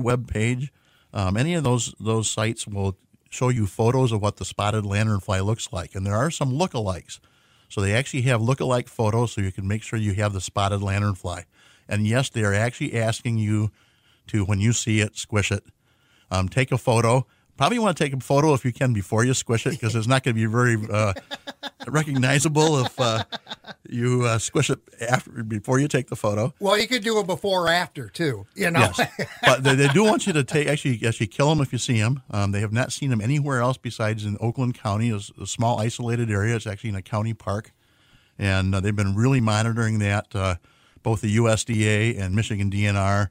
web 0.02 0.28
page. 0.28 0.72
Um, 1.14 1.36
any 1.36 1.54
of 1.54 1.62
those 1.62 1.94
those 2.00 2.28
sites 2.28 2.66
will 2.66 2.96
show 3.30 3.50
you 3.50 3.68
photos 3.68 4.10
of 4.10 4.20
what 4.20 4.38
the 4.38 4.44
spotted 4.44 4.82
lanternfly 4.82 5.44
looks 5.46 5.72
like, 5.72 5.94
and 5.94 6.04
there 6.04 6.16
are 6.16 6.28
some 6.28 6.50
lookalikes. 6.50 7.20
So 7.68 7.80
they 7.80 7.94
actually 7.94 8.22
have 8.22 8.40
lookalike 8.40 8.88
photos, 8.88 9.30
so 9.30 9.42
you 9.42 9.52
can 9.52 9.68
make 9.68 9.84
sure 9.84 9.96
you 9.96 10.14
have 10.14 10.32
the 10.32 10.40
spotted 10.40 10.80
lanternfly. 10.80 11.44
And 11.88 12.04
yes, 12.04 12.28
they 12.30 12.42
are 12.42 12.54
actually 12.54 12.98
asking 12.98 13.38
you 13.38 13.70
to, 14.26 14.44
when 14.44 14.58
you 14.58 14.72
see 14.72 14.98
it, 15.00 15.16
squish 15.16 15.52
it, 15.52 15.62
um, 16.30 16.48
take 16.48 16.72
a 16.72 16.78
photo. 16.78 17.26
Probably 17.56 17.80
want 17.80 17.96
to 17.96 18.04
take 18.04 18.12
a 18.12 18.20
photo 18.20 18.54
if 18.54 18.64
you 18.64 18.72
can 18.72 18.92
before 18.92 19.24
you 19.24 19.34
squish 19.34 19.66
it, 19.66 19.70
because 19.70 19.96
it's 19.96 20.06
not 20.06 20.22
going 20.22 20.36
to 20.36 20.40
be 20.40 20.46
very 20.46 20.76
uh, 20.92 21.12
recognizable 21.88 22.84
if 22.84 23.00
uh, 23.00 23.24
you 23.88 24.22
uh, 24.22 24.38
squish 24.38 24.70
it 24.70 24.78
after 25.00 25.42
before 25.42 25.80
you 25.80 25.88
take 25.88 26.06
the 26.06 26.14
photo. 26.14 26.54
Well, 26.60 26.78
you 26.78 26.86
could 26.86 27.02
do 27.02 27.18
it 27.18 27.26
before 27.26 27.66
or 27.66 27.68
after 27.68 28.08
too. 28.08 28.46
You 28.54 28.70
know. 28.70 28.90
Yes, 28.96 29.28
but 29.42 29.64
they, 29.64 29.74
they 29.74 29.88
do 29.88 30.04
want 30.04 30.24
you 30.28 30.32
to 30.34 30.44
take 30.44 30.68
actually 30.68 31.04
actually 31.04 31.26
kill 31.26 31.48
them 31.48 31.60
if 31.60 31.72
you 31.72 31.78
see 31.78 31.98
them. 31.98 32.22
Um, 32.30 32.52
they 32.52 32.60
have 32.60 32.72
not 32.72 32.92
seen 32.92 33.10
them 33.10 33.20
anywhere 33.20 33.60
else 33.60 33.76
besides 33.76 34.24
in 34.24 34.36
Oakland 34.40 34.78
County, 34.80 35.10
it's 35.10 35.32
a 35.40 35.46
small 35.46 35.80
isolated 35.80 36.30
area. 36.30 36.54
It's 36.54 36.66
actually 36.66 36.90
in 36.90 36.96
a 36.96 37.02
county 37.02 37.34
park, 37.34 37.72
and 38.38 38.72
uh, 38.72 38.78
they've 38.78 38.94
been 38.94 39.16
really 39.16 39.40
monitoring 39.40 39.98
that. 39.98 40.26
Uh, 40.32 40.56
both 41.02 41.20
the 41.20 41.36
USDA 41.36 42.20
and 42.20 42.34
Michigan 42.34 42.70
DNR. 42.70 43.30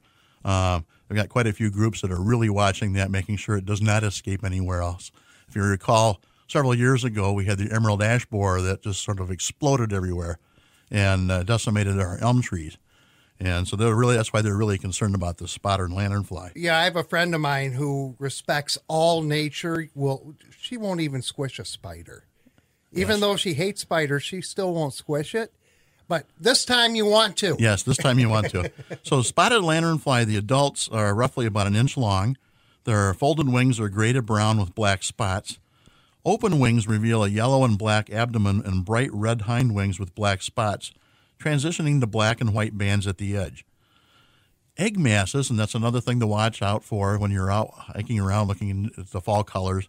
They've 1.08 1.16
got 1.16 1.28
quite 1.28 1.46
a 1.46 1.52
few 1.52 1.70
groups 1.70 2.00
that 2.02 2.10
are 2.10 2.20
really 2.20 2.50
watching 2.50 2.92
that, 2.94 3.10
making 3.10 3.36
sure 3.36 3.56
it 3.56 3.64
does 3.64 3.80
not 3.80 4.04
escape 4.04 4.44
anywhere 4.44 4.82
else. 4.82 5.10
If 5.48 5.56
you 5.56 5.62
recall, 5.62 6.20
several 6.46 6.74
years 6.74 7.04
ago 7.04 7.32
we 7.32 7.46
had 7.46 7.58
the 7.58 7.72
emerald 7.72 8.02
ash 8.02 8.26
borer 8.26 8.60
that 8.62 8.82
just 8.82 9.02
sort 9.02 9.20
of 9.20 9.30
exploded 9.30 9.92
everywhere 9.92 10.38
and 10.90 11.30
uh, 11.30 11.42
decimated 11.42 11.98
our 12.00 12.18
elm 12.18 12.42
trees. 12.42 12.76
And 13.40 13.68
so 13.68 13.76
they're 13.76 13.94
really 13.94 14.16
that's 14.16 14.32
why 14.32 14.42
they're 14.42 14.56
really 14.56 14.78
concerned 14.78 15.14
about 15.14 15.38
the 15.38 15.46
spotted 15.46 15.90
lanternfly. 15.90 16.52
Yeah, 16.56 16.76
I 16.78 16.84
have 16.84 16.96
a 16.96 17.04
friend 17.04 17.34
of 17.34 17.40
mine 17.40 17.72
who 17.72 18.16
respects 18.18 18.76
all 18.88 19.22
nature. 19.22 19.88
Well, 19.94 20.34
she 20.58 20.76
won't 20.76 21.00
even 21.00 21.22
squish 21.22 21.58
a 21.60 21.64
spider. 21.64 22.24
Even 22.92 23.12
Yes. 23.12 23.20
though 23.20 23.36
she 23.36 23.54
hates 23.54 23.82
spiders, 23.82 24.24
she 24.24 24.40
still 24.40 24.74
won't 24.74 24.94
squish 24.94 25.34
it. 25.34 25.52
But 26.08 26.24
this 26.40 26.64
time 26.64 26.94
you 26.94 27.04
want 27.04 27.36
to. 27.38 27.54
Yes, 27.58 27.82
this 27.82 27.98
time 27.98 28.18
you 28.18 28.30
want 28.30 28.50
to. 28.50 28.72
So 29.02 29.20
spotted 29.20 29.60
lanternfly, 29.60 30.24
the 30.24 30.38
adults 30.38 30.88
are 30.88 31.14
roughly 31.14 31.44
about 31.44 31.66
an 31.66 31.76
inch 31.76 31.96
long. 31.98 32.36
Their 32.84 33.12
folded 33.12 33.52
wings 33.52 33.78
are 33.78 33.90
gray 33.90 34.14
to 34.14 34.22
brown 34.22 34.58
with 34.58 34.74
black 34.74 35.02
spots. 35.02 35.58
Open 36.24 36.58
wings 36.58 36.88
reveal 36.88 37.22
a 37.22 37.28
yellow 37.28 37.62
and 37.62 37.76
black 37.76 38.10
abdomen 38.10 38.62
and 38.64 38.84
bright 38.84 39.10
red 39.12 39.42
hind 39.42 39.74
wings 39.74 40.00
with 40.00 40.14
black 40.14 40.42
spots, 40.42 40.92
transitioning 41.38 42.00
to 42.00 42.06
black 42.06 42.40
and 42.40 42.54
white 42.54 42.78
bands 42.78 43.06
at 43.06 43.18
the 43.18 43.36
edge. 43.36 43.66
Egg 44.78 44.98
masses, 44.98 45.50
and 45.50 45.58
that's 45.58 45.74
another 45.74 46.00
thing 46.00 46.20
to 46.20 46.26
watch 46.26 46.62
out 46.62 46.84
for 46.84 47.18
when 47.18 47.30
you're 47.30 47.50
out 47.50 47.70
hiking 47.74 48.18
around 48.18 48.48
looking 48.48 48.90
at 48.96 49.10
the 49.10 49.20
fall 49.20 49.44
colors, 49.44 49.88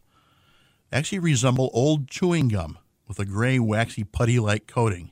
actually 0.91 1.19
resemble 1.19 1.69
old 1.73 2.09
chewing 2.09 2.49
gum 2.49 2.77
with 3.07 3.19
a 3.19 3.25
gray, 3.25 3.59
waxy, 3.59 4.03
putty 4.03 4.39
like 4.39 4.67
coating 4.67 5.11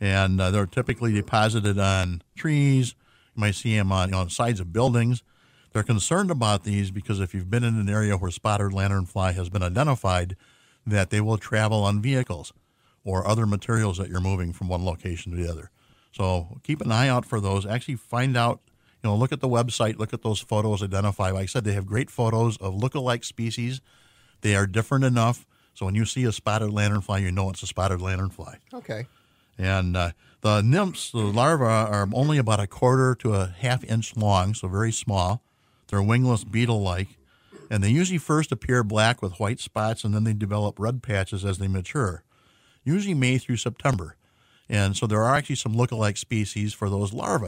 and 0.00 0.40
uh, 0.40 0.50
they're 0.50 0.66
typically 0.66 1.12
deposited 1.12 1.78
on 1.78 2.22
trees. 2.36 2.94
You 3.34 3.40
might 3.40 3.54
see 3.54 3.76
them 3.76 3.92
on, 3.92 4.14
on 4.14 4.30
sides 4.30 4.60
of 4.60 4.72
buildings. 4.72 5.22
They're 5.72 5.82
concerned 5.82 6.30
about 6.30 6.64
these 6.64 6.90
because 6.90 7.20
if 7.20 7.34
you've 7.34 7.50
been 7.50 7.64
in 7.64 7.78
an 7.78 7.88
area 7.88 8.16
where 8.16 8.30
spotted 8.30 8.72
lanternfly 8.72 9.34
has 9.34 9.48
been 9.48 9.62
identified, 9.62 10.36
that 10.86 11.10
they 11.10 11.20
will 11.20 11.36
travel 11.36 11.84
on 11.84 12.00
vehicles 12.00 12.52
or 13.04 13.26
other 13.26 13.46
materials 13.46 13.98
that 13.98 14.08
you're 14.08 14.20
moving 14.20 14.52
from 14.52 14.68
one 14.68 14.84
location 14.84 15.32
to 15.32 15.42
the 15.42 15.50
other. 15.50 15.70
So 16.12 16.58
keep 16.62 16.80
an 16.80 16.90
eye 16.90 17.08
out 17.08 17.24
for 17.24 17.40
those. 17.40 17.66
Actually, 17.66 17.96
find 17.96 18.36
out. 18.36 18.60
You 19.02 19.10
know, 19.10 19.16
look 19.16 19.30
at 19.30 19.38
the 19.38 19.48
website, 19.48 19.96
look 19.98 20.12
at 20.12 20.22
those 20.22 20.40
photos, 20.40 20.82
identify. 20.82 21.30
Like 21.30 21.44
I 21.44 21.46
said, 21.46 21.62
they 21.62 21.74
have 21.74 21.86
great 21.86 22.10
photos 22.10 22.56
of 22.56 22.74
look-alike 22.74 23.22
species. 23.22 23.80
They 24.40 24.56
are 24.56 24.66
different 24.66 25.04
enough, 25.04 25.46
so 25.72 25.86
when 25.86 25.94
you 25.94 26.04
see 26.04 26.24
a 26.24 26.32
spotted 26.32 26.70
lanternfly, 26.70 27.22
you 27.22 27.30
know 27.30 27.48
it's 27.50 27.62
a 27.62 27.68
spotted 27.68 28.00
lanternfly. 28.00 28.56
Okay. 28.74 29.06
And 29.58 29.96
uh, 29.96 30.12
the 30.40 30.62
nymphs, 30.62 31.10
the 31.10 31.18
larvae, 31.18 31.64
are 31.64 32.08
only 32.12 32.38
about 32.38 32.60
a 32.60 32.66
quarter 32.66 33.14
to 33.16 33.34
a 33.34 33.54
half 33.58 33.84
inch 33.84 34.16
long, 34.16 34.54
so 34.54 34.68
very 34.68 34.92
small. 34.92 35.42
They're 35.88 36.02
wingless 36.02 36.44
beetle 36.44 36.80
like. 36.80 37.08
And 37.70 37.82
they 37.82 37.90
usually 37.90 38.18
first 38.18 38.52
appear 38.52 38.82
black 38.82 39.20
with 39.20 39.40
white 39.40 39.60
spots 39.60 40.04
and 40.04 40.14
then 40.14 40.24
they 40.24 40.32
develop 40.32 40.78
red 40.78 41.02
patches 41.02 41.44
as 41.44 41.58
they 41.58 41.68
mature, 41.68 42.22
usually 42.84 43.14
May 43.14 43.36
through 43.38 43.56
September. 43.56 44.16
And 44.70 44.96
so 44.96 45.06
there 45.06 45.22
are 45.22 45.34
actually 45.34 45.56
some 45.56 45.76
look-alike 45.76 46.16
species 46.16 46.72
for 46.72 46.88
those 46.88 47.12
larvae. 47.12 47.46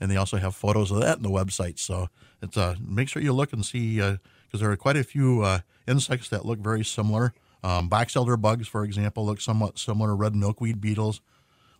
And 0.00 0.10
they 0.10 0.16
also 0.16 0.36
have 0.38 0.54
photos 0.54 0.90
of 0.90 1.00
that 1.00 1.16
in 1.16 1.22
the 1.22 1.30
website. 1.30 1.78
So 1.78 2.08
it's 2.40 2.56
uh, 2.56 2.76
make 2.80 3.08
sure 3.08 3.22
you 3.22 3.32
look 3.32 3.52
and 3.52 3.64
see 3.64 3.96
because 3.96 4.60
there 4.60 4.70
are 4.70 4.76
quite 4.76 4.96
a 4.96 5.04
few 5.04 5.42
uh, 5.42 5.60
insects 5.86 6.28
that 6.30 6.44
look 6.44 6.58
very 6.58 6.84
similar. 6.84 7.34
Um, 7.62 7.88
box 7.88 8.16
elder 8.16 8.36
bugs, 8.36 8.66
for 8.66 8.84
example, 8.84 9.24
look 9.24 9.40
somewhat 9.40 9.78
similar 9.78 10.08
to 10.08 10.14
red 10.14 10.34
milkweed 10.34 10.80
beetles 10.80 11.20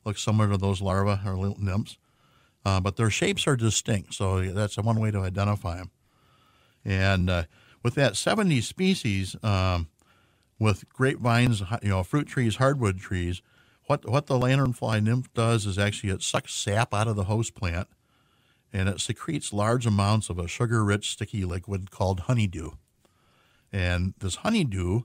look 0.04 0.18
similar 0.18 0.50
to 0.50 0.56
those 0.56 0.80
larvae 0.80 1.20
or 1.28 1.36
little 1.36 1.60
nymphs, 1.60 1.96
uh, 2.64 2.80
but 2.80 2.96
their 2.96 3.10
shapes 3.10 3.46
are 3.46 3.56
distinct. 3.56 4.14
So 4.14 4.42
that's 4.52 4.76
one 4.76 5.00
way 5.00 5.10
to 5.10 5.20
identify 5.20 5.76
them. 5.76 5.90
And 6.84 7.30
uh, 7.30 7.44
with 7.82 7.94
that 7.94 8.16
70 8.16 8.60
species, 8.60 9.36
um, 9.42 9.88
with 10.58 10.88
grapevines, 10.88 11.62
you 11.82 11.90
know, 11.90 12.02
fruit 12.02 12.26
trees, 12.28 12.56
hardwood 12.56 12.98
trees, 12.98 13.42
what 13.86 14.08
what 14.08 14.26
the 14.26 14.38
lanternfly 14.38 15.02
nymph 15.02 15.32
does 15.34 15.66
is 15.66 15.78
actually 15.78 16.10
it 16.10 16.22
sucks 16.22 16.54
sap 16.54 16.94
out 16.94 17.08
of 17.08 17.16
the 17.16 17.24
host 17.24 17.54
plant, 17.54 17.88
and 18.72 18.88
it 18.88 19.00
secretes 19.00 19.52
large 19.52 19.86
amounts 19.86 20.30
of 20.30 20.38
a 20.38 20.46
sugar-rich, 20.46 21.10
sticky 21.10 21.44
liquid 21.44 21.90
called 21.90 22.20
honeydew. 22.20 22.70
And 23.72 24.14
this 24.18 24.36
honeydew 24.36 25.02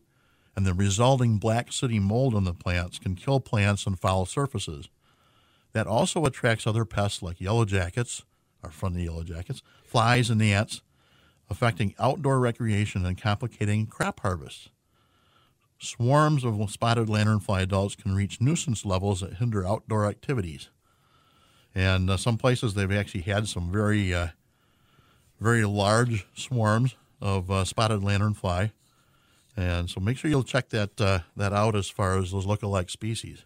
and 0.57 0.65
the 0.65 0.73
resulting 0.73 1.37
black 1.37 1.71
sooty 1.71 1.99
mold 1.99 2.33
on 2.33 2.43
the 2.43 2.53
plants 2.53 2.97
can 2.97 3.15
kill 3.15 3.39
plants 3.39 3.85
and 3.85 3.99
foul 3.99 4.25
surfaces. 4.25 4.89
That 5.73 5.85
also 5.85 6.25
attracts 6.25 6.65
other 6.65 6.83
pests 6.83 7.21
like 7.21 7.39
yellow 7.39 7.63
jackets, 7.63 8.23
or 8.63 8.71
friendly 8.71 9.03
yellow 9.03 9.21
jackets, 9.21 9.61
flies, 9.83 10.31
and 10.31 10.41
ants, 10.41 10.81
affecting 11.47 11.93
outdoor 11.99 12.39
recreation 12.39 13.05
and 13.05 13.21
complicating 13.21 13.85
crop 13.85 14.21
harvests. 14.21 14.69
Swarms 15.77 16.43
of 16.43 16.71
spotted 16.71 17.07
lanternfly 17.07 17.61
adults 17.61 17.95
can 17.95 18.15
reach 18.15 18.41
nuisance 18.41 18.83
levels 18.83 19.21
that 19.21 19.35
hinder 19.35 19.65
outdoor 19.65 20.07
activities. 20.07 20.69
And 21.75 22.09
uh, 22.09 22.17
some 22.17 22.37
places 22.37 22.73
they've 22.73 22.91
actually 22.91 23.21
had 23.21 23.47
some 23.47 23.71
very, 23.71 24.11
uh, 24.11 24.29
very 25.39 25.65
large 25.65 26.25
swarms 26.33 26.95
of 27.21 27.51
uh, 27.51 27.63
spotted 27.63 28.01
lanternfly. 28.01 28.71
And 29.57 29.89
so 29.89 29.99
make 29.99 30.17
sure 30.17 30.29
you'll 30.29 30.43
check 30.43 30.69
that 30.69 31.01
uh, 31.01 31.19
that 31.35 31.51
out 31.51 31.75
as 31.75 31.89
far 31.89 32.17
as 32.19 32.31
those 32.31 32.45
lookalike 32.45 32.91
species. 32.91 33.43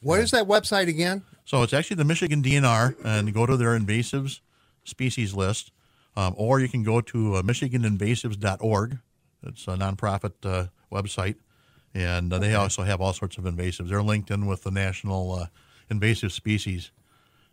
What 0.00 0.20
is 0.20 0.30
that 0.30 0.46
website 0.46 0.88
again? 0.88 1.22
So 1.44 1.62
it's 1.62 1.74
actually 1.74 1.96
the 1.96 2.04
Michigan 2.04 2.42
DNR, 2.42 2.96
and 3.04 3.34
go 3.34 3.44
to 3.44 3.56
their 3.58 3.78
invasives 3.78 4.40
species 4.84 5.34
list, 5.34 5.72
um, 6.16 6.34
or 6.38 6.60
you 6.60 6.68
can 6.68 6.82
go 6.82 7.02
to 7.02 7.34
uh, 7.34 7.42
MichiganInvasives.org. 7.42 8.98
It's 9.42 9.68
a 9.68 9.72
nonprofit 9.72 10.32
uh, 10.44 10.66
website, 10.90 11.36
and 11.94 12.32
uh, 12.32 12.38
they 12.38 12.54
also 12.54 12.82
have 12.82 13.02
all 13.02 13.12
sorts 13.12 13.36
of 13.36 13.44
invasives. 13.44 13.90
They're 13.90 14.02
linked 14.02 14.30
in 14.30 14.46
with 14.46 14.62
the 14.62 14.70
National 14.70 15.32
uh, 15.32 15.46
Invasive 15.90 16.32
Species 16.32 16.90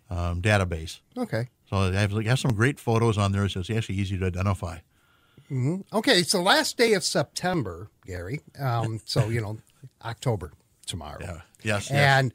um, 0.09 0.41
database. 0.41 0.99
Okay. 1.17 1.49
So 1.69 1.91
they 1.91 1.99
have, 1.99 2.11
they 2.11 2.23
have 2.23 2.39
some 2.39 2.53
great 2.53 2.79
photos 2.79 3.17
on 3.17 3.33
there, 3.33 3.47
so 3.49 3.59
it's 3.59 3.69
actually 3.69 3.95
easy 3.95 4.17
to 4.17 4.25
identify. 4.25 4.79
Okay. 5.93 6.23
So 6.23 6.41
last 6.41 6.77
day 6.77 6.93
of 6.93 7.03
September, 7.03 7.89
Gary. 8.05 8.41
Um, 8.59 8.99
so 9.05 9.29
you 9.29 9.41
know, 9.41 9.57
October 10.03 10.51
tomorrow. 10.85 11.19
Yeah. 11.21 11.41
Yes. 11.63 11.89
yes. 11.89 11.91
and 11.91 12.33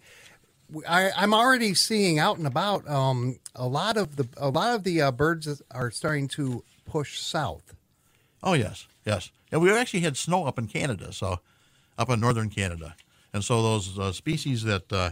I, 0.89 1.11
I'm 1.17 1.35
already 1.35 1.75
seeing 1.75 2.19
out 2.19 2.39
and 2.39 2.47
about 2.47 2.89
um, 2.89 3.39
a 3.55 3.67
lot 3.67 3.97
of 3.97 4.17
the 4.17 4.29
a 4.37 4.49
lot 4.49 4.75
of 4.75 4.85
the 4.85 5.03
uh, 5.03 5.13
birds 5.13 5.63
are 5.71 5.91
starting 5.91 6.29
to 6.29 6.65
push 6.85 7.19
south. 7.19 7.75
Oh 8.43 8.55
yes, 8.55 8.87
yes. 9.05 9.31
Yeah, 9.53 9.59
we 9.59 9.71
actually 9.73 10.01
had 10.01 10.17
snow 10.17 10.47
up 10.47 10.59
in 10.59 10.67
Canada, 10.67 11.13
so 11.13 11.41
up 11.99 12.09
in 12.11 12.21
northern 12.21 12.49
Canada, 12.49 12.97
and 13.33 13.45
so 13.45 13.63
those 13.63 13.99
uh, 13.99 14.13
species 14.13 14.65
that 14.65 14.93
uh, 14.93 15.11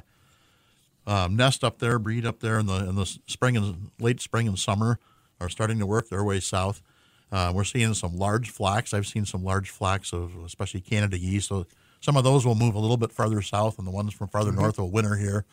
um, 1.06 1.36
nest 1.36 1.62
up 1.62 1.78
there, 1.78 1.98
breed 1.98 2.24
up 2.24 2.40
there 2.40 2.58
in 2.58 2.66
the 2.66 2.88
in 2.88 2.94
the 2.96 3.06
spring 3.26 3.56
and 3.56 3.90
late 4.00 4.20
spring 4.20 4.48
and 4.48 4.58
summer, 4.58 4.98
are 5.40 5.48
starting 5.48 5.78
to 5.78 5.86
work 5.86 6.08
their 6.08 6.24
way 6.24 6.40
south. 6.40 6.82
Uh, 7.32 7.52
we're 7.54 7.64
seeing 7.64 7.94
some 7.94 8.16
large 8.16 8.50
flocks. 8.50 8.92
I've 8.92 9.06
seen 9.06 9.24
some 9.24 9.44
large 9.44 9.70
flocks 9.70 10.12
of, 10.12 10.32
especially 10.44 10.80
Canada 10.80 11.16
geese. 11.18 11.46
So 11.46 11.66
Some 12.00 12.16
of 12.16 12.24
those 12.24 12.44
will 12.44 12.54
move 12.56 12.74
a 12.74 12.78
little 12.78 12.96
bit 12.96 13.12
farther 13.12 13.40
south, 13.42 13.78
and 13.78 13.86
the 13.86 13.90
ones 13.92 14.12
from 14.14 14.28
farther 14.28 14.52
north 14.52 14.78
will 14.78 14.90
winter 14.90 15.16
here. 15.16 15.44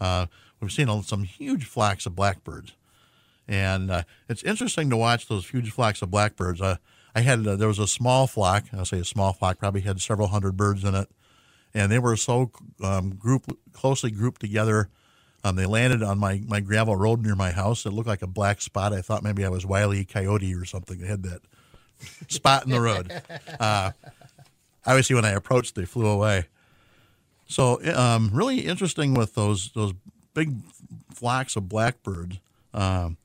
Uh, 0.00 0.26
we've 0.60 0.70
seen 0.72 0.88
a- 0.88 1.02
some 1.02 1.24
huge 1.24 1.64
flocks 1.64 2.06
of 2.06 2.14
blackbirds, 2.14 2.72
and 3.48 3.90
uh, 3.90 4.02
it's 4.28 4.42
interesting 4.44 4.90
to 4.90 4.96
watch 4.96 5.26
those 5.28 5.48
huge 5.48 5.70
flocks 5.72 6.02
of 6.02 6.10
blackbirds. 6.10 6.60
Uh, 6.60 6.76
I 7.14 7.22
had 7.22 7.44
uh, 7.46 7.56
there 7.56 7.66
was 7.68 7.78
a 7.80 7.86
small 7.88 8.26
flock. 8.28 8.64
I'll 8.72 8.84
say 8.84 9.00
a 9.00 9.04
small 9.04 9.32
flock, 9.32 9.58
probably 9.58 9.80
had 9.80 10.00
several 10.00 10.28
hundred 10.28 10.56
birds 10.56 10.84
in 10.84 10.94
it, 10.94 11.08
and 11.74 11.90
they 11.90 11.98
were 11.98 12.16
so 12.16 12.52
um, 12.82 13.10
group 13.16 13.58
closely 13.72 14.10
grouped 14.12 14.40
together. 14.40 14.88
Um, 15.44 15.56
they 15.56 15.66
landed 15.66 16.02
on 16.02 16.18
my, 16.18 16.42
my 16.46 16.60
gravel 16.60 16.96
road 16.96 17.22
near 17.22 17.36
my 17.36 17.52
house. 17.52 17.86
It 17.86 17.92
looked 17.92 18.08
like 18.08 18.22
a 18.22 18.26
black 18.26 18.60
spot. 18.60 18.92
I 18.92 19.00
thought 19.00 19.22
maybe 19.22 19.44
I 19.44 19.48
was 19.48 19.64
Wiley 19.64 20.04
Coyote 20.04 20.54
or 20.54 20.64
something. 20.64 20.98
They 20.98 21.06
had 21.06 21.22
that 21.22 21.40
spot 22.28 22.64
in 22.64 22.70
the 22.70 22.80
road. 22.80 23.22
Uh, 23.60 23.90
obviously, 24.86 25.16
when 25.16 25.24
I 25.24 25.30
approached, 25.30 25.74
they 25.74 25.84
flew 25.84 26.06
away. 26.06 26.46
So, 27.48 27.82
um, 27.92 28.30
really 28.32 28.60
interesting 28.60 29.14
with 29.14 29.34
those 29.34 29.72
those 29.72 29.94
big 30.32 30.54
flocks 31.12 31.56
of 31.56 31.68
blackbirds. 31.68 32.38
Um, 32.72 33.16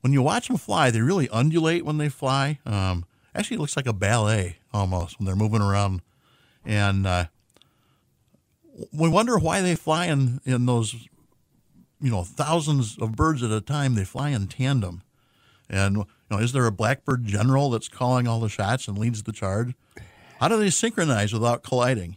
when 0.00 0.12
you 0.12 0.20
watch 0.20 0.48
them 0.48 0.58
fly, 0.58 0.90
they 0.90 1.00
really 1.00 1.28
undulate 1.32 1.84
when 1.84 1.96
they 1.96 2.08
fly. 2.10 2.58
Um, 2.66 3.06
actually, 3.34 3.56
it 3.56 3.60
looks 3.60 3.76
like 3.76 3.86
a 3.86 3.92
ballet 3.92 4.58
almost 4.74 5.18
when 5.18 5.26
they're 5.26 5.36
moving 5.36 5.62
around, 5.62 6.02
and 6.66 7.06
uh, 7.06 7.24
we 8.92 9.08
wonder 9.08 9.38
why 9.38 9.62
they 9.62 9.74
fly 9.74 10.06
in 10.06 10.40
in 10.44 10.66
those 10.66 10.94
you 12.00 12.10
know 12.10 12.24
thousands 12.24 12.96
of 12.98 13.16
birds 13.16 13.42
at 13.42 13.50
a 13.50 13.60
time. 13.60 13.94
They 13.94 14.04
fly 14.04 14.30
in 14.30 14.46
tandem, 14.46 15.02
and 15.68 15.96
you 15.96 16.06
know, 16.30 16.38
is 16.38 16.52
there 16.52 16.66
a 16.66 16.72
blackbird 16.72 17.24
general 17.24 17.70
that's 17.70 17.88
calling 17.88 18.28
all 18.28 18.40
the 18.40 18.48
shots 18.48 18.88
and 18.88 18.98
leads 18.98 19.22
the 19.22 19.32
charge? 19.32 19.74
How 20.40 20.48
do 20.48 20.56
they 20.56 20.70
synchronize 20.70 21.32
without 21.32 21.62
colliding? 21.62 22.16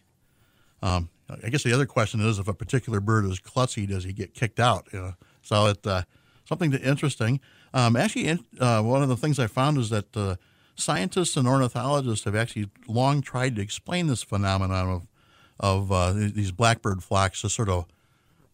Um, 0.84 1.10
I 1.44 1.50
guess 1.50 1.64
the 1.64 1.74
other 1.74 1.86
question 1.86 2.22
is 2.22 2.40
if 2.40 2.48
a 2.48 2.54
particular 2.54 3.00
bird 3.00 3.26
is 3.26 3.40
klutzy, 3.40 3.88
does 3.88 4.04
he 4.04 4.14
get 4.14 4.34
kicked 4.34 4.60
out? 4.60 4.88
You 4.92 5.00
know? 5.00 5.14
So 5.42 5.68
it's 5.68 5.88
uh, 5.88 6.04
something 6.46 6.74
interesting. 6.74 7.40
Um, 7.74 7.96
actually, 7.96 8.30
uh, 8.60 8.82
one 8.82 9.02
of 9.02 9.10
the 9.10 9.18
things 9.18 9.40
I 9.40 9.48
found 9.48 9.78
is 9.78 9.90
that 9.90 10.16
uh, 10.16 10.36
scientists 10.76 11.38
and 11.38 11.48
ornithologists 11.48 12.26
have 12.26 12.36
actually 12.36 12.70
long 12.88 13.22
tried 13.22 13.56
to 13.56 13.62
explain 13.62 14.08
this 14.08 14.24
phenomenon 14.24 14.90
of 14.90 15.08
of 15.60 15.92
uh, 15.92 16.12
these 16.12 16.52
blackbird 16.52 17.04
flocks. 17.04 17.44
Just 17.44 17.56
sort 17.56 17.70
of 17.70 17.86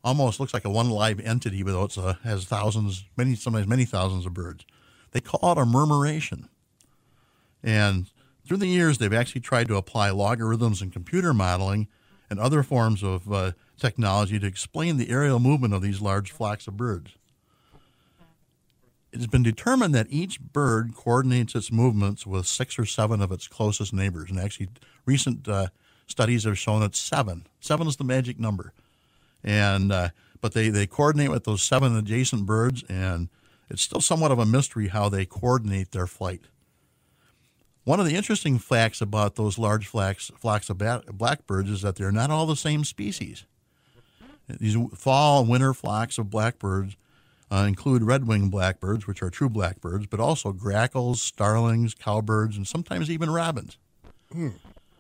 almost 0.08 0.40
looks 0.40 0.54
like 0.54 0.66
a 0.66 0.70
one 0.70 0.90
live 0.90 1.20
entity, 1.20 1.64
but 1.64 1.76
it 1.76 2.16
has 2.24 2.46
thousands, 2.46 3.06
many 3.18 3.36
sometimes 3.36 3.68
many 3.68 3.86
thousands 3.86 4.26
of 4.26 4.34
birds. 4.34 4.66
They 5.12 5.22
call 5.22 5.52
it 5.52 5.58
a 5.58 5.66
murmuration, 5.66 6.50
and 7.64 8.10
through 8.46 8.58
the 8.58 8.68
years, 8.68 8.98
they've 8.98 9.14
actually 9.14 9.42
tried 9.42 9.68
to 9.68 9.76
apply 9.76 10.10
logarithms 10.12 10.82
and 10.82 10.94
computer 10.94 11.34
modeling 11.34 11.88
and 12.30 12.40
other 12.40 12.64
forms 12.64 13.04
of 13.04 13.32
uh, 13.32 13.52
technology 13.78 14.40
to 14.40 14.48
explain 14.48 14.98
the 14.98 15.10
aerial 15.10 15.40
movement 15.40 15.74
of 15.74 15.82
these 15.82 16.02
large 16.02 16.32
flocks 16.32 16.68
of 16.68 16.78
birds. 16.78 17.12
It 19.12 19.18
has 19.18 19.28
been 19.28 19.44
determined 19.44 19.94
that 19.96 20.08
each 20.10 20.40
bird 20.40 20.96
coordinates 20.96 21.56
its 21.56 21.72
movements 21.72 22.26
with 22.26 22.46
six 22.46 22.78
or 22.80 22.86
seven 22.86 23.22
of 23.22 23.32
its 23.32 23.48
closest 23.48 23.94
neighbors. 23.94 24.30
And 24.30 24.40
actually, 24.40 24.70
recent 25.06 25.48
uh, 25.48 25.68
studies 26.06 26.44
have 26.44 26.58
shown 26.58 26.84
it's 26.84 27.00
seven. 27.00 27.48
Seven 27.60 27.88
is 27.88 27.98
the 27.98 28.04
magic 28.04 28.40
number. 28.40 28.74
And 29.48 29.94
uh, 29.94 30.10
but 30.42 30.54
they, 30.54 30.68
they 30.68 30.86
coordinate 30.86 31.32
with 31.32 31.46
those 31.46 31.64
seven 31.64 31.96
adjacent 31.96 32.46
birds, 32.46 32.84
and 32.90 33.30
it's 33.70 33.82
still 33.82 34.02
somewhat 34.02 34.30
of 34.30 34.40
a 34.40 34.46
mystery 34.46 34.90
how 34.90 35.08
they 35.08 35.26
coordinate 35.26 35.92
their 35.92 36.06
flight. 36.06 36.42
One 37.86 38.02
of 38.02 38.06
the 38.06 38.16
interesting 38.16 38.60
facts 38.60 39.00
about 39.00 39.36
those 39.36 39.58
large 39.58 39.88
flocks, 39.88 40.30
flocks 40.38 40.70
of 40.70 40.80
bat, 40.80 41.06
blackbirds 41.14 41.70
is 41.70 41.82
that 41.82 41.96
they're 41.96 42.12
not 42.12 42.30
all 42.30 42.46
the 42.46 42.58
same 42.58 42.84
species. 42.84 43.46
These 44.50 44.76
fall 44.94 45.40
and 45.40 45.50
winter 45.50 45.74
flocks 45.74 46.18
of 46.18 46.30
blackbirds 46.30 46.98
uh, 47.50 47.64
include 47.66 48.04
red-winged 48.04 48.52
blackbirds, 48.52 49.08
which 49.08 49.24
are 49.24 49.30
true 49.30 49.48
blackbirds, 49.50 50.08
but 50.08 50.20
also 50.20 50.52
grackles, 50.52 51.22
starlings, 51.22 51.94
cowbirds, 51.94 52.58
and 52.58 52.68
sometimes 52.68 53.10
even 53.10 53.30
robins. 53.30 53.78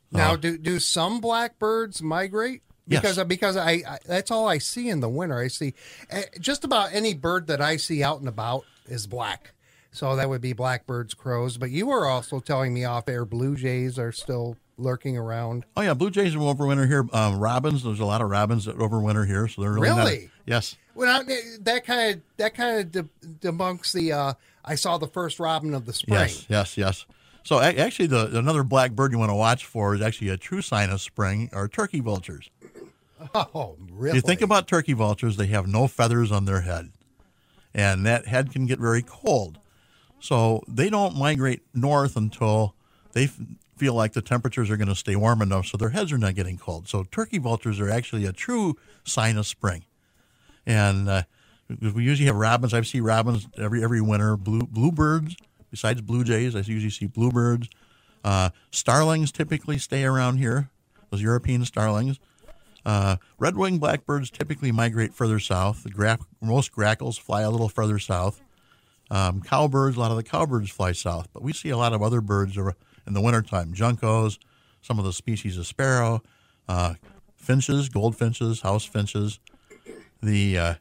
Now, 0.09 0.37
do 0.37 0.57
do 0.57 0.79
some 0.79 1.19
blackbirds 1.19 2.01
migrate? 2.01 2.61
Yes. 2.87 3.01
Because 3.01 3.23
because 3.25 3.57
I, 3.57 3.71
I 3.87 3.97
that's 4.05 4.31
all 4.31 4.47
I 4.47 4.57
see 4.59 4.89
in 4.89 4.99
the 5.01 5.09
winter. 5.09 5.37
I 5.37 5.47
see 5.49 5.73
eh, 6.09 6.23
just 6.39 6.63
about 6.63 6.93
any 6.93 7.13
bird 7.13 7.47
that 7.47 7.61
I 7.61 7.77
see 7.77 8.01
out 8.03 8.19
and 8.19 8.29
about 8.29 8.63
is 8.87 9.07
black. 9.07 9.53
So 9.91 10.15
that 10.15 10.29
would 10.29 10.41
be 10.41 10.53
blackbirds, 10.53 11.13
crows. 11.13 11.57
But 11.57 11.71
you 11.71 11.87
were 11.87 12.05
also 12.07 12.39
telling 12.39 12.73
me 12.73 12.85
off 12.85 13.09
air 13.09 13.25
blue 13.25 13.55
jays 13.55 13.97
are 13.97 14.11
still 14.11 14.57
lurking 14.77 15.17
around. 15.17 15.65
Oh 15.75 15.81
yeah, 15.81 15.93
blue 15.95 16.11
jays 16.11 16.37
will 16.37 16.53
overwinter 16.53 16.87
here. 16.87 17.05
Um, 17.11 17.39
robins, 17.39 17.83
there's 17.83 17.99
a 17.99 18.05
lot 18.05 18.21
of 18.21 18.29
robins 18.29 18.65
that 18.65 18.77
overwinter 18.77 19.25
here, 19.25 19.47
so 19.47 19.61
they're 19.61 19.71
really, 19.73 20.21
not- 20.23 20.31
yes. 20.45 20.75
Well, 20.95 21.23
eh, 21.27 21.35
that 21.61 21.85
kind 21.85 22.15
of 22.15 22.21
that 22.37 22.53
kind 22.55 22.79
of 22.79 22.91
de- 22.91 23.49
debunks 23.51 23.91
the. 23.91 24.11
Uh, 24.13 24.33
I 24.63 24.75
saw 24.75 24.97
the 24.97 25.07
first 25.07 25.39
robin 25.39 25.73
of 25.73 25.85
the 25.85 25.93
spring. 25.93 26.19
Yes, 26.19 26.45
yes, 26.49 26.77
yes. 26.77 27.05
So 27.43 27.59
actually, 27.61 28.07
the 28.07 28.37
another 28.37 28.63
black 28.63 28.91
bird 28.91 29.13
you 29.13 29.17
want 29.17 29.29
to 29.29 29.35
watch 29.35 29.65
for 29.65 29.95
is 29.95 30.01
actually 30.01 30.29
a 30.29 30.37
true 30.37 30.61
sign 30.61 30.89
of 30.89 30.99
spring 30.99 31.49
are 31.53 31.69
turkey 31.69 32.01
vultures. 32.01 32.49
Oh, 33.35 33.77
really? 33.91 34.09
If 34.09 34.15
you 34.15 34.21
think 34.21 34.41
about 34.41 34.67
turkey 34.67 34.93
vultures, 34.93 35.37
they 35.37 35.47
have 35.47 35.67
no 35.67 35.87
feathers 35.87 36.31
on 36.31 36.45
their 36.45 36.61
head, 36.61 36.91
and 37.73 38.05
that 38.05 38.27
head 38.27 38.51
can 38.51 38.65
get 38.65 38.79
very 38.79 39.01
cold. 39.01 39.59
So 40.19 40.63
they 40.67 40.89
don't 40.89 41.15
migrate 41.15 41.61
north 41.73 42.15
until 42.15 42.75
they 43.13 43.25
f- 43.25 43.39
feel 43.77 43.93
like 43.93 44.13
the 44.13 44.21
temperatures 44.21 44.69
are 44.69 44.77
going 44.77 44.87
to 44.87 44.95
stay 44.95 45.15
warm 45.15 45.41
enough, 45.41 45.67
so 45.67 45.77
their 45.77 45.89
heads 45.89 46.11
are 46.11 46.17
not 46.17 46.35
getting 46.35 46.57
cold. 46.57 46.87
So 46.87 47.03
turkey 47.03 47.37
vultures 47.37 47.79
are 47.79 47.89
actually 47.89 48.25
a 48.25 48.33
true 48.33 48.75
sign 49.03 49.37
of 49.37 49.45
spring, 49.45 49.85
and 50.65 51.07
uh, 51.07 51.23
we 51.93 52.03
usually 52.03 52.27
have 52.27 52.35
robins. 52.35 52.73
I 52.73 52.81
see 52.81 52.99
robins 52.99 53.47
every 53.57 53.83
every 53.83 54.01
winter. 54.01 54.37
Blue 54.37 54.61
bluebirds, 54.61 55.35
besides 55.69 56.01
blue 56.01 56.23
jays, 56.23 56.55
I 56.55 56.59
usually 56.59 56.89
see 56.89 57.07
bluebirds. 57.07 57.69
Uh, 58.23 58.49
starlings 58.71 59.31
typically 59.31 59.77
stay 59.77 60.03
around 60.03 60.37
here. 60.37 60.69
Those 61.11 61.21
European 61.21 61.63
starlings. 61.63 62.19
Uh, 62.85 63.17
red-winged 63.37 63.79
blackbirds 63.79 64.29
typically 64.29 64.71
migrate 64.71 65.13
further 65.13 65.39
south. 65.39 65.83
The 65.83 65.89
gra- 65.89 66.19
most 66.41 66.71
grackles 66.71 67.17
fly 67.17 67.41
a 67.41 67.49
little 67.49 67.69
further 67.69 67.99
south. 67.99 68.41
Um, 69.09 69.41
cowbirds, 69.41 69.95
a 69.95 69.99
lot 69.99 70.11
of 70.11 70.17
the 70.17 70.23
cowbirds 70.23 70.69
fly 70.69 70.91
south, 70.91 71.29
but 71.33 71.41
we 71.41 71.53
see 71.53 71.69
a 71.69 71.77
lot 71.77 71.93
of 71.93 72.01
other 72.01 72.21
birds 72.21 72.57
in 72.57 73.13
the 73.13 73.21
wintertime. 73.21 73.73
Juncos, 73.73 74.37
some 74.81 74.99
of 74.99 75.05
the 75.05 75.13
species 75.13 75.57
of 75.57 75.65
sparrow, 75.65 76.21
uh, 76.67 76.95
finches, 77.35 77.89
goldfinches, 77.89 78.61
house 78.61 78.85
finches, 78.85 79.39
the 80.21 80.57
uh, 80.57 80.73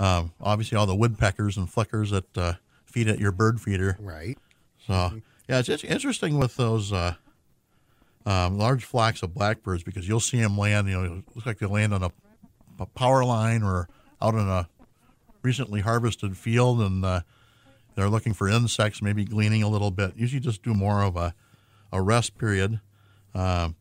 um, 0.00 0.32
obviously 0.40 0.76
all 0.76 0.86
the 0.86 0.94
woodpeckers 0.94 1.56
and 1.56 1.70
flickers 1.70 2.10
that 2.10 2.38
uh, 2.38 2.52
feed 2.84 3.08
at 3.08 3.18
your 3.18 3.32
bird 3.32 3.60
feeder. 3.60 3.96
right. 4.00 4.38
So 4.86 5.20
yeah, 5.48 5.58
it's, 5.58 5.68
it's 5.68 5.84
interesting 5.84 6.38
with 6.38 6.56
those 6.56 6.92
uh, 6.92 7.14
um, 8.28 8.58
large 8.58 8.84
flocks 8.84 9.22
of 9.22 9.32
blackbirds 9.32 9.82
because 9.82 10.06
you'll 10.06 10.20
see 10.20 10.40
them 10.40 10.58
land. 10.58 10.88
You 10.88 10.94
know, 10.94 11.04
it 11.04 11.24
looks 11.34 11.46
like 11.46 11.58
they 11.58 11.66
land 11.66 11.94
on 11.94 12.02
a, 12.02 12.10
a 12.78 12.86
power 12.86 13.24
line 13.24 13.62
or 13.62 13.88
out 14.20 14.34
in 14.34 14.46
a 14.46 14.68
recently 15.42 15.80
harvested 15.80 16.36
field, 16.36 16.80
and 16.82 17.04
uh, 17.04 17.20
they're 17.94 18.10
looking 18.10 18.34
for 18.34 18.48
insects, 18.48 19.00
maybe 19.00 19.24
gleaning 19.24 19.62
a 19.62 19.68
little 19.68 19.90
bit. 19.90 20.12
Usually, 20.16 20.40
just 20.40 20.62
do 20.62 20.74
more 20.74 21.02
of 21.02 21.16
a 21.16 21.34
a 21.90 22.02
rest 22.02 22.36
period. 22.36 22.80
Um, 23.34 23.76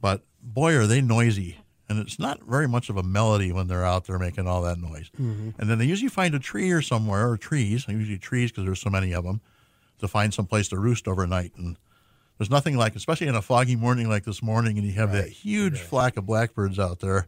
but 0.00 0.22
boy, 0.40 0.76
are 0.76 0.86
they 0.86 1.00
noisy. 1.00 1.58
And 1.88 1.98
it's 1.98 2.20
not 2.20 2.40
very 2.44 2.68
much 2.68 2.88
of 2.88 2.96
a 2.96 3.02
melody 3.02 3.50
when 3.50 3.66
they're 3.66 3.84
out 3.84 4.04
there 4.04 4.16
making 4.20 4.46
all 4.46 4.62
that 4.62 4.78
noise. 4.78 5.10
And 5.18 5.54
then 5.58 5.78
they 5.78 5.84
usually 5.86 6.08
find 6.08 6.32
a 6.36 6.38
tree 6.38 6.70
or 6.70 6.80
somewhere, 6.80 7.28
or 7.28 7.36
trees, 7.36 7.86
usually 7.88 8.16
trees 8.18 8.52
because 8.52 8.64
there's 8.64 8.80
so 8.80 8.90
many 8.90 9.12
of 9.12 9.24
them, 9.24 9.40
to 9.98 10.06
find 10.06 10.32
some 10.32 10.46
place 10.46 10.68
to 10.68 10.78
roost 10.78 11.08
overnight. 11.08 11.52
And 11.56 11.76
there's 12.40 12.48
nothing 12.48 12.78
like, 12.78 12.96
especially 12.96 13.26
in 13.26 13.34
a 13.34 13.42
foggy 13.42 13.76
morning 13.76 14.08
like 14.08 14.24
this 14.24 14.42
morning, 14.42 14.78
and 14.78 14.86
you 14.86 14.94
have 14.94 15.12
that 15.12 15.28
huge 15.28 15.78
flock 15.78 16.16
of 16.16 16.24
blackbirds 16.24 16.78
out 16.78 16.98
there. 17.00 17.26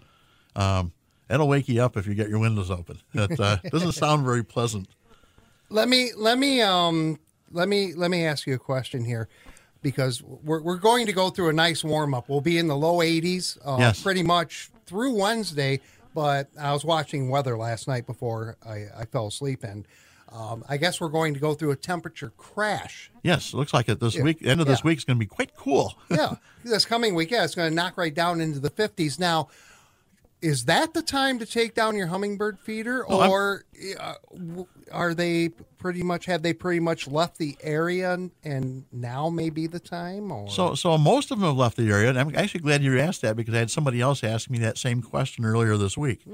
Um, 0.57 0.91
that'll 1.29 1.49
wake 1.49 1.69
you 1.69 1.83
up 1.83 1.99
if 1.99 2.07
you 2.07 2.15
get 2.15 2.31
your 2.31 2.39
windows 2.39 2.71
open. 2.71 2.99
It 3.13 3.39
uh, 3.39 3.59
doesn't 3.71 3.93
sound 3.93 4.25
very 4.25 4.43
pleasant. 4.43 4.89
Let 5.69 5.91
me 5.91 6.13
let 6.17 6.39
me 6.39 6.63
um 6.63 7.19
let 7.51 7.69
me 7.69 7.93
let 7.93 8.11
me 8.11 8.25
ask 8.25 8.47
you 8.47 8.55
a 8.55 8.59
question 8.59 9.05
here 9.05 9.29
because 9.83 10.23
we're 10.23 10.63
we're 10.63 10.79
going 10.79 11.05
to 11.05 11.13
go 11.13 11.29
through 11.29 11.51
a 11.51 11.53
nice 11.53 11.85
warm 11.85 12.15
up. 12.15 12.31
We'll 12.31 12.41
be 12.41 12.57
in 12.57 12.67
the 12.67 12.77
low 12.77 13.01
80s 13.01 13.59
uh, 13.67 13.77
Yes. 13.81 14.03
pretty 14.03 14.23
much 14.23 14.71
through 14.87 15.15
Wednesday, 15.15 15.81
but 16.15 16.49
I 16.59 16.73
was 16.73 16.87
watching 16.87 17.29
weather 17.29 17.59
last 17.59 17.87
night 17.87 18.07
before 18.07 18.57
I, 18.67 18.87
I 18.97 19.05
fell 19.05 19.27
asleep 19.27 19.63
and 19.63 19.87
um, 20.35 20.65
I 20.69 20.77
guess 20.77 21.01
we're 21.01 21.09
going 21.09 21.35
to 21.35 21.41
go 21.41 21.55
through 21.55 21.73
a 21.73 21.77
temperature 21.77 22.33
crash. 22.37 23.11
Yes, 23.23 23.53
it 23.53 23.57
looks 23.57 23.75
like 23.75 23.89
it 23.89 24.01
this 24.01 24.17
week. 24.17 24.45
End 24.45 24.61
of 24.61 24.67
this 24.67 24.81
yeah. 24.81 24.89
week 24.89 24.99
is 24.99 25.05
going 25.05 25.17
to 25.17 25.21
be 25.21 25.27
quite 25.27 25.55
cool. 25.57 25.95
Yeah, 26.11 26.35
this 26.65 26.85
coming 26.85 27.15
week, 27.15 27.31
yeah, 27.31 27.45
it's 27.45 27.55
going 27.55 27.71
to 27.71 27.75
knock 27.75 27.97
right 27.97 28.15
down 28.15 28.41
into 28.41 28.61
the 28.61 28.71
50s. 28.71 29.19
Now, 29.19 29.49
is 30.43 30.67
that 30.67 30.93
the 30.93 31.03
time 31.03 31.39
to 31.39 31.47
take 31.47 31.75
down 31.75 31.97
your 31.97 32.09
hummingbird 32.09 32.59
feeder, 32.59 33.05
No, 33.09 33.31
or 33.31 33.65
uh, 33.99 34.15
are 34.91 35.15
they 35.15 35.49
pretty 35.79 36.03
much 36.03 36.27
have 36.27 36.43
they 36.43 36.53
pretty 36.53 36.81
much 36.81 37.09
left 37.09 37.39
the 37.39 37.57
area 37.63 38.19
and, 38.45 38.85
now 38.93 39.31
may 39.31 39.51
be 39.51 39.67
the 39.67 39.81
time? 39.81 40.31
Or 40.31 40.51
So, 40.51 40.75
so 40.75 40.99
most 40.99 41.31
of 41.31 41.39
them 41.39 41.49
have 41.49 41.57
left 41.57 41.77
the 41.77 41.91
area, 41.91 42.11
and 42.11 42.19
I'm 42.19 42.35
actually 42.37 42.61
glad 42.61 42.83
you 42.83 42.99
asked 42.99 43.23
that 43.23 43.37
because 43.37 43.55
I 43.55 43.59
had 43.59 43.71
somebody 43.71 44.01
else 44.01 44.23
ask 44.23 44.51
me 44.51 44.59
that 44.59 44.77
same 44.79 45.03
question 45.03 45.45
earlier 45.45 45.77
this 45.77 45.97
week. 45.97 46.25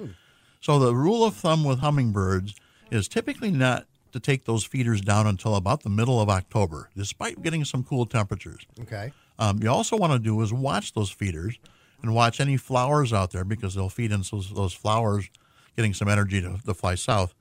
So, 0.61 0.79
the 0.79 0.95
rule 0.95 1.25
of 1.25 1.35
thumb 1.35 1.63
with 1.63 1.81
hummingbirds 1.81 2.55
is 2.91 3.09
typically 3.09 3.51
not 3.51 3.87
to 4.13 4.21
take 4.21 4.45
those 4.45 4.65
feeders 4.65 5.01
down 5.01 5.27
until 5.27 5.55
about 5.57 5.83
the 5.83 5.91
middle 5.91 6.21
of 6.21 6.29
October, 6.31 6.89
despite 6.97 7.43
getting 7.43 7.65
some 7.65 7.85
cool 7.85 8.07
temperatures. 8.07 8.67
okay, 8.81 9.13
Um, 9.39 9.63
you 9.63 9.69
also 9.71 9.97
want 9.97 10.13
to 10.15 10.19
do 10.19 10.41
is 10.41 10.53
watch 10.53 10.95
those 10.95 11.11
feeders 11.11 11.59
and 12.03 12.15
watch 12.15 12.41
any 12.41 12.57
flowers 12.57 13.13
out 13.13 13.31
there 13.33 13.45
because 13.45 13.75
they'll 13.75 13.89
feed 13.91 14.11
into 14.13 14.31
those, 14.31 14.53
those 14.53 14.73
flowers, 14.73 15.29
getting 15.77 15.93
some 15.93 16.09
energy 16.09 16.41
to, 16.41 16.59
to 16.65 16.75
fly 16.75 16.95
south. 16.95 17.35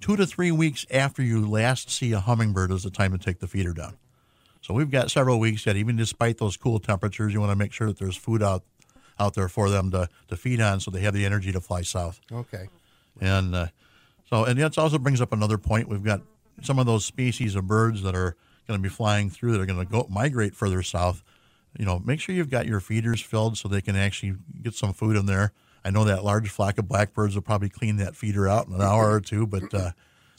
Two 0.00 0.16
to 0.16 0.26
three 0.26 0.50
weeks 0.50 0.84
after 0.90 1.22
you 1.22 1.46
last 1.48 1.88
see 1.90 2.12
a 2.12 2.20
hummingbird 2.20 2.70
is 2.70 2.82
the 2.82 2.90
time 2.90 3.12
to 3.12 3.18
take 3.18 3.38
the 3.38 3.46
feeder 3.46 3.72
down. 3.72 3.96
So 4.60 4.74
we've 4.74 4.90
got 4.90 5.10
several 5.10 5.38
weeks 5.38 5.64
yet. 5.64 5.76
Even 5.76 5.96
despite 5.96 6.38
those 6.38 6.56
cool 6.56 6.80
temperatures, 6.80 7.32
you 7.32 7.40
want 7.40 7.52
to 7.52 7.56
make 7.56 7.72
sure 7.72 7.86
that 7.86 7.98
there's 7.98 8.16
food 8.16 8.42
out 8.42 8.64
out 9.18 9.32
there 9.34 9.48
for 9.48 9.70
them 9.70 9.90
to, 9.92 10.06
to 10.28 10.36
feed 10.36 10.60
on, 10.60 10.78
so 10.80 10.90
they 10.90 11.00
have 11.00 11.14
the 11.14 11.24
energy 11.24 11.50
to 11.50 11.58
fly 11.60 11.80
south. 11.80 12.20
okay, 12.30 12.68
And 13.18 13.54
uh, 13.54 13.66
so, 14.28 14.44
and 14.44 14.58
that 14.58 14.76
also 14.78 14.98
brings 14.98 15.20
up 15.20 15.32
another 15.32 15.58
point. 15.58 15.88
We've 15.88 16.02
got 16.02 16.20
some 16.62 16.78
of 16.78 16.86
those 16.86 17.04
species 17.04 17.54
of 17.54 17.66
birds 17.66 18.02
that 18.02 18.14
are 18.14 18.36
going 18.66 18.78
to 18.78 18.82
be 18.82 18.88
flying 18.88 19.30
through 19.30 19.52
that 19.52 19.60
are 19.60 19.66
going 19.66 19.78
to 19.78 19.90
go 19.90 20.06
migrate 20.10 20.54
further 20.54 20.82
south. 20.82 21.22
You 21.78 21.84
know, 21.84 21.98
make 21.98 22.20
sure 22.20 22.34
you've 22.34 22.50
got 22.50 22.66
your 22.66 22.80
feeders 22.80 23.20
filled 23.20 23.58
so 23.58 23.68
they 23.68 23.80
can 23.80 23.96
actually 23.96 24.36
get 24.62 24.74
some 24.74 24.92
food 24.92 25.16
in 25.16 25.26
there. 25.26 25.52
I 25.84 25.90
know 25.90 26.04
that 26.04 26.24
large 26.24 26.48
flock 26.48 26.78
of 26.78 26.88
blackbirds 26.88 27.34
will 27.34 27.42
probably 27.42 27.68
clean 27.68 27.96
that 27.98 28.16
feeder 28.16 28.48
out 28.48 28.66
in 28.66 28.74
an 28.74 28.80
hour 28.80 29.12
or 29.12 29.20
two, 29.20 29.46
but 29.46 29.72
uh, 29.72 29.92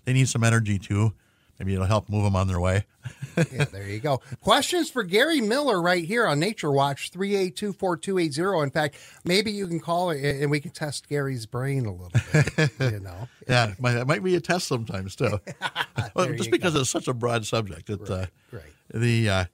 they 0.03 0.13
need 0.13 0.27
some 0.27 0.43
energy 0.43 0.77
too. 0.77 1.13
Maybe 1.59 1.73
it'll 1.73 1.85
help 1.85 2.07
move 2.09 2.23
them 2.23 2.35
on 2.35 2.47
their 2.47 2.59
way. 2.59 2.85
yeah, 3.51 3.65
there 3.65 3.87
you 3.87 3.99
go. 3.99 4.21
Questions 4.41 4.89
for 4.89 5.03
Gary 5.03 5.41
Miller 5.41 5.81
right 5.81 6.03
here 6.03 6.27
on 6.27 6.39
Nature 6.39 6.71
Watch 6.71 7.09
three 7.09 7.35
eight 7.35 7.55
two 7.55 7.73
four 7.73 7.97
two 7.97 8.19
eight 8.19 8.33
zero. 8.33 8.61
In 8.61 8.69
fact, 8.69 8.97
maybe 9.25 9.51
you 9.51 9.67
can 9.67 9.79
call 9.79 10.11
it 10.11 10.23
and 10.23 10.51
we 10.51 10.59
can 10.59 10.71
test 10.71 11.07
Gary's 11.09 11.45
brain 11.45 11.85
a 11.85 11.91
little 11.91 12.11
bit. 12.33 12.71
you 12.93 12.99
know, 13.03 13.27
Yeah, 13.47 13.71
it 13.71 13.81
might, 13.81 13.95
it 13.95 14.07
might 14.07 14.23
be 14.23 14.35
a 14.35 14.41
test 14.41 14.67
sometimes 14.67 15.15
too. 15.15 15.39
well, 16.15 16.31
just 16.33 16.51
because 16.51 16.75
it's 16.75 16.89
such 16.89 17.07
a 17.07 17.13
broad 17.13 17.45
subject. 17.45 17.89
It, 17.89 18.07
uh, 18.09 18.27
right. 18.51 18.63
The 18.93 19.29
uh, 19.29 19.45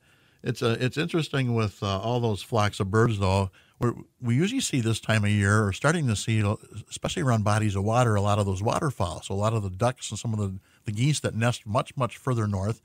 it's 0.43 0.61
uh, 0.61 0.77
it's 0.79 0.97
interesting 0.97 1.55
with 1.55 1.81
uh, 1.81 1.99
all 1.99 2.19
those 2.19 2.43
flocks 2.43 2.79
of 2.79 2.91
birds 2.91 3.19
though. 3.19 3.49
We're, 3.79 3.93
we 4.21 4.35
usually 4.35 4.61
see 4.61 4.81
this 4.81 4.99
time 4.99 5.23
of 5.23 5.31
year, 5.31 5.65
or 5.65 5.73
starting 5.73 6.07
to 6.07 6.15
see, 6.15 6.43
especially 6.89 7.23
around 7.23 7.43
bodies 7.43 7.75
of 7.75 7.83
water, 7.83 8.15
a 8.15 8.21
lot 8.21 8.39
of 8.39 8.45
those 8.45 8.61
waterfowl. 8.61 9.23
So 9.23 9.33
a 9.33 9.35
lot 9.35 9.53
of 9.53 9.63
the 9.63 9.69
ducks 9.69 10.09
and 10.09 10.19
some 10.19 10.31
of 10.33 10.39
the, 10.39 10.59
the 10.85 10.91
geese 10.91 11.19
that 11.21 11.35
nest 11.35 11.65
much 11.65 11.95
much 11.95 12.17
further 12.17 12.47
north 12.47 12.81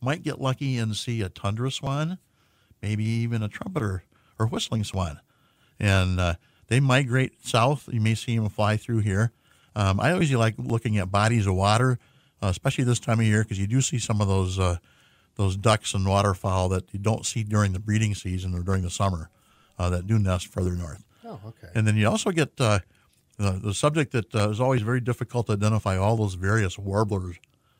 might 0.00 0.22
get 0.22 0.40
lucky 0.40 0.78
and 0.78 0.96
see 0.96 1.22
a 1.22 1.28
tundra 1.28 1.70
swan, 1.70 2.18
maybe 2.82 3.04
even 3.04 3.42
a 3.42 3.48
trumpeter 3.48 4.04
or 4.38 4.46
whistling 4.46 4.84
swan, 4.84 5.20
and 5.80 6.20
uh, 6.20 6.34
they 6.68 6.80
migrate 6.80 7.44
south. 7.44 7.88
You 7.90 8.00
may 8.00 8.14
see 8.14 8.36
them 8.36 8.48
fly 8.48 8.76
through 8.76 9.00
here. 9.00 9.32
Um, 9.74 10.00
I 10.00 10.12
always 10.12 10.32
like 10.32 10.54
looking 10.58 10.98
at 10.98 11.10
bodies 11.10 11.46
of 11.46 11.54
water, 11.54 11.98
uh, 12.42 12.46
especially 12.48 12.84
this 12.84 13.00
time 13.00 13.20
of 13.20 13.26
year, 13.26 13.42
because 13.42 13.58
you 13.58 13.66
do 13.66 13.80
see 13.80 13.98
some 13.98 14.20
of 14.20 14.28
those 14.28 14.58
uh, 14.58 14.78
those 15.36 15.56
ducks 15.56 15.94
and 15.94 16.06
waterfowl 16.06 16.68
that 16.68 16.92
you 16.92 16.98
don't 16.98 17.24
see 17.24 17.44
during 17.44 17.72
the 17.72 17.78
breeding 17.78 18.14
season 18.14 18.54
or 18.54 18.62
during 18.62 18.82
the 18.82 18.90
summer 18.90 19.30
uh, 19.78 19.88
that 19.90 20.06
do 20.06 20.18
nest 20.18 20.48
further 20.48 20.72
north. 20.72 21.04
Oh, 21.24 21.38
okay. 21.46 21.68
And 21.74 21.86
then 21.86 21.96
you 21.96 22.08
also 22.08 22.30
get 22.30 22.60
uh, 22.60 22.80
the, 23.38 23.52
the 23.52 23.74
subject 23.74 24.12
that 24.12 24.34
uh, 24.34 24.50
is 24.50 24.60
always 24.60 24.82
very 24.82 25.00
difficult 25.00 25.46
to 25.46 25.52
identify 25.52 25.96
all 25.96 26.16
those 26.16 26.34
various 26.34 26.78
warblers. 26.78 27.36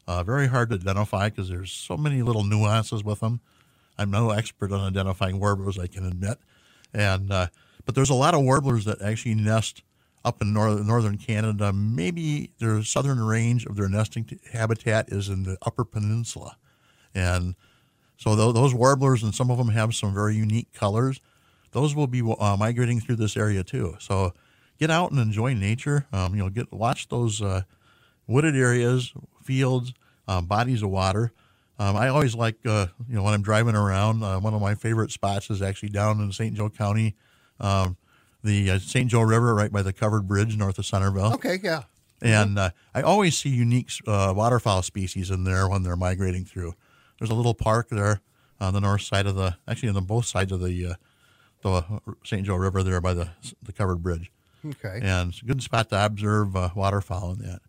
Uh, 0.06 0.22
very 0.22 0.46
hard 0.46 0.70
to 0.70 0.76
identify 0.76 1.28
because 1.28 1.48
there's 1.50 1.70
so 1.70 1.96
many 1.96 2.22
little 2.22 2.44
nuances 2.44 3.04
with 3.04 3.20
them. 3.20 3.40
I'm 3.98 4.10
no 4.10 4.30
expert 4.30 4.72
on 4.72 4.80
identifying 4.80 5.38
warblers, 5.40 5.78
I 5.78 5.88
can 5.88 6.06
admit. 6.06 6.38
And 6.94 7.30
uh, 7.32 7.48
but 7.84 7.94
there's 7.94 8.10
a 8.10 8.14
lot 8.14 8.34
of 8.34 8.42
warblers 8.42 8.84
that 8.84 9.02
actually 9.02 9.34
nest 9.34 9.82
up 10.24 10.40
in 10.40 10.52
northern 10.52 10.86
northern 10.86 11.18
Canada. 11.18 11.72
Maybe 11.72 12.52
their 12.58 12.82
southern 12.82 13.20
range 13.20 13.66
of 13.66 13.76
their 13.76 13.88
nesting 13.88 14.24
t- 14.24 14.38
habitat 14.52 15.10
is 15.10 15.28
in 15.28 15.42
the 15.42 15.58
Upper 15.62 15.84
Peninsula, 15.84 16.56
and 17.14 17.54
so 18.16 18.34
tho- 18.34 18.52
those 18.52 18.74
warblers 18.74 19.22
and 19.22 19.34
some 19.34 19.50
of 19.50 19.58
them 19.58 19.68
have 19.68 19.94
some 19.94 20.14
very 20.14 20.36
unique 20.36 20.72
colors. 20.72 21.20
Those 21.72 21.94
will 21.94 22.06
be 22.06 22.22
uh, 22.38 22.56
migrating 22.58 23.00
through 23.00 23.16
this 23.16 23.36
area 23.36 23.62
too. 23.62 23.96
So 24.00 24.32
get 24.78 24.90
out 24.90 25.10
and 25.10 25.20
enjoy 25.20 25.54
nature. 25.54 26.06
Um, 26.12 26.34
you 26.34 26.42
know, 26.42 26.50
get 26.50 26.72
watch 26.72 27.08
those 27.08 27.42
uh, 27.42 27.62
wooded 28.26 28.56
areas, 28.56 29.12
fields, 29.42 29.92
um, 30.26 30.46
bodies 30.46 30.82
of 30.82 30.90
water. 30.90 31.32
Um, 31.78 31.96
I 31.96 32.08
always 32.08 32.34
like, 32.34 32.56
uh, 32.66 32.86
you 33.08 33.14
know, 33.14 33.22
when 33.22 33.34
I'm 33.34 33.42
driving 33.42 33.76
around, 33.76 34.22
uh, 34.22 34.40
one 34.40 34.52
of 34.52 34.60
my 34.60 34.74
favorite 34.74 35.12
spots 35.12 35.48
is 35.48 35.62
actually 35.62 35.90
down 35.90 36.20
in 36.20 36.32
St. 36.32 36.54
Joe 36.54 36.68
County, 36.68 37.14
um, 37.60 37.96
the 38.42 38.72
uh, 38.72 38.78
St. 38.80 39.08
Joe 39.08 39.20
River, 39.20 39.54
right 39.54 39.70
by 39.70 39.82
the 39.82 39.92
covered 39.92 40.26
bridge 40.26 40.56
north 40.56 40.78
of 40.78 40.86
Centerville. 40.86 41.34
Okay, 41.34 41.58
yeah. 41.62 41.84
And 42.20 42.58
uh, 42.58 42.70
I 42.94 43.02
always 43.02 43.38
see 43.38 43.50
unique 43.50 43.90
uh, 44.08 44.32
waterfowl 44.36 44.82
species 44.82 45.30
in 45.30 45.44
there 45.44 45.68
when 45.68 45.84
they're 45.84 45.94
migrating 45.94 46.44
through. 46.44 46.74
There's 47.18 47.30
a 47.30 47.34
little 47.34 47.54
park 47.54 47.90
there 47.90 48.22
on 48.60 48.74
the 48.74 48.80
north 48.80 49.02
side 49.02 49.26
of 49.26 49.36
the, 49.36 49.56
actually 49.68 49.90
on 49.90 49.94
the 49.94 50.00
both 50.00 50.26
sides 50.26 50.50
of 50.50 50.60
the, 50.60 50.84
uh, 50.84 50.94
the 51.62 52.00
St. 52.24 52.44
Joe 52.44 52.56
River 52.56 52.82
there 52.82 53.00
by 53.00 53.14
the 53.14 53.30
the 53.62 53.72
covered 53.72 54.02
bridge, 54.02 54.30
Okay. 54.64 55.00
and 55.02 55.30
it's 55.30 55.42
a 55.42 55.44
good 55.44 55.62
spot 55.62 55.88
to 55.90 56.04
observe 56.04 56.56
uh, 56.56 56.70
waterfowl 56.74 57.32
in 57.32 57.38
that. 57.38 57.60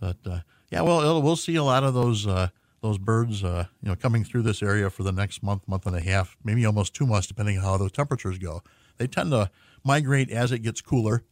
But 0.00 0.16
uh, 0.26 0.40
yeah, 0.70 0.82
well, 0.82 1.20
we'll 1.22 1.36
see 1.36 1.56
a 1.56 1.64
lot 1.64 1.84
of 1.84 1.94
those 1.94 2.26
uh, 2.26 2.48
those 2.80 2.98
birds, 2.98 3.44
uh, 3.44 3.66
you 3.82 3.88
know, 3.88 3.96
coming 3.96 4.24
through 4.24 4.42
this 4.42 4.62
area 4.62 4.88
for 4.88 5.02
the 5.02 5.12
next 5.12 5.42
month, 5.42 5.68
month 5.68 5.86
and 5.86 5.94
a 5.94 6.00
half, 6.00 6.36
maybe 6.42 6.64
almost 6.64 6.94
two 6.94 7.06
months, 7.06 7.26
depending 7.26 7.58
on 7.58 7.64
how 7.64 7.76
the 7.76 7.90
temperatures 7.90 8.38
go. 8.38 8.62
They 8.96 9.06
tend 9.06 9.32
to 9.32 9.50
migrate 9.84 10.30
as 10.30 10.52
it 10.52 10.60
gets 10.60 10.80
cooler, 10.80 11.22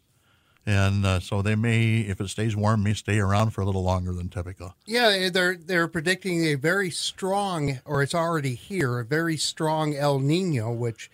and 0.66 1.06
uh, 1.06 1.20
so 1.20 1.40
they 1.40 1.54
may, 1.54 2.00
if 2.00 2.20
it 2.20 2.28
stays 2.28 2.54
warm, 2.54 2.82
may 2.82 2.94
stay 2.94 3.18
around 3.18 3.50
for 3.50 3.62
a 3.62 3.64
little 3.64 3.82
longer 3.82 4.12
than 4.12 4.28
typical. 4.28 4.74
Yeah, 4.86 5.30
they're 5.30 5.56
they're 5.56 5.88
predicting 5.88 6.44
a 6.44 6.54
very 6.56 6.90
strong, 6.90 7.80
or 7.84 8.02
it's 8.02 8.14
already 8.14 8.54
here, 8.54 8.98
a 8.98 9.04
very 9.04 9.36
strong 9.36 9.94
El 9.94 10.18
Nino, 10.18 10.70
which 10.72 11.10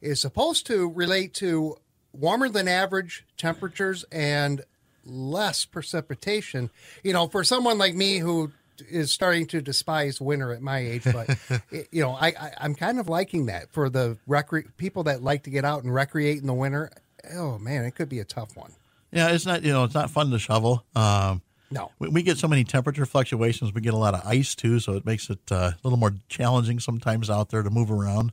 is 0.00 0.20
supposed 0.20 0.66
to 0.66 0.90
relate 0.90 1.34
to 1.34 1.76
warmer 2.18 2.48
than 2.48 2.68
average 2.68 3.24
temperatures 3.36 4.04
and 4.10 4.62
less 5.04 5.64
precipitation. 5.64 6.70
You 7.02 7.12
know, 7.12 7.28
for 7.28 7.44
someone 7.44 7.78
like 7.78 7.94
me 7.94 8.18
who 8.18 8.52
is 8.90 9.10
starting 9.10 9.46
to 9.46 9.62
despise 9.62 10.20
winter 10.20 10.52
at 10.52 10.60
my 10.60 10.78
age, 10.78 11.04
but 11.04 11.30
you 11.90 12.02
know, 12.02 12.10
I, 12.12 12.28
I 12.28 12.52
I'm 12.58 12.74
kind 12.74 12.98
of 13.00 13.08
liking 13.08 13.46
that 13.46 13.70
for 13.72 13.88
the 13.88 14.18
recre- 14.28 14.66
people 14.76 15.04
that 15.04 15.22
like 15.22 15.44
to 15.44 15.50
get 15.50 15.64
out 15.64 15.82
and 15.84 15.94
recreate 15.94 16.38
in 16.40 16.46
the 16.46 16.54
winter. 16.54 16.90
Oh 17.34 17.58
man, 17.58 17.84
it 17.84 17.94
could 17.94 18.08
be 18.08 18.18
a 18.18 18.24
tough 18.24 18.56
one. 18.56 18.72
Yeah, 19.12 19.28
it's 19.30 19.46
not 19.46 19.62
you 19.62 19.72
know 19.72 19.84
it's 19.84 19.94
not 19.94 20.10
fun 20.10 20.30
to 20.30 20.38
shovel. 20.38 20.84
Um, 20.94 21.40
No. 21.70 21.90
we, 21.98 22.08
we 22.08 22.22
get 22.22 22.36
so 22.38 22.48
many 22.48 22.64
temperature 22.64 23.06
fluctuations. 23.06 23.72
We 23.72 23.80
get 23.80 23.94
a 23.94 23.98
lot 23.98 24.14
of 24.14 24.22
ice 24.26 24.54
too, 24.54 24.78
so 24.80 24.92
it 24.92 25.06
makes 25.06 25.30
it 25.30 25.40
uh, 25.50 25.54
a 25.72 25.76
little 25.82 25.98
more 25.98 26.14
challenging 26.28 26.78
sometimes 26.80 27.30
out 27.30 27.48
there 27.50 27.62
to 27.62 27.70
move 27.70 27.90
around. 27.90 28.32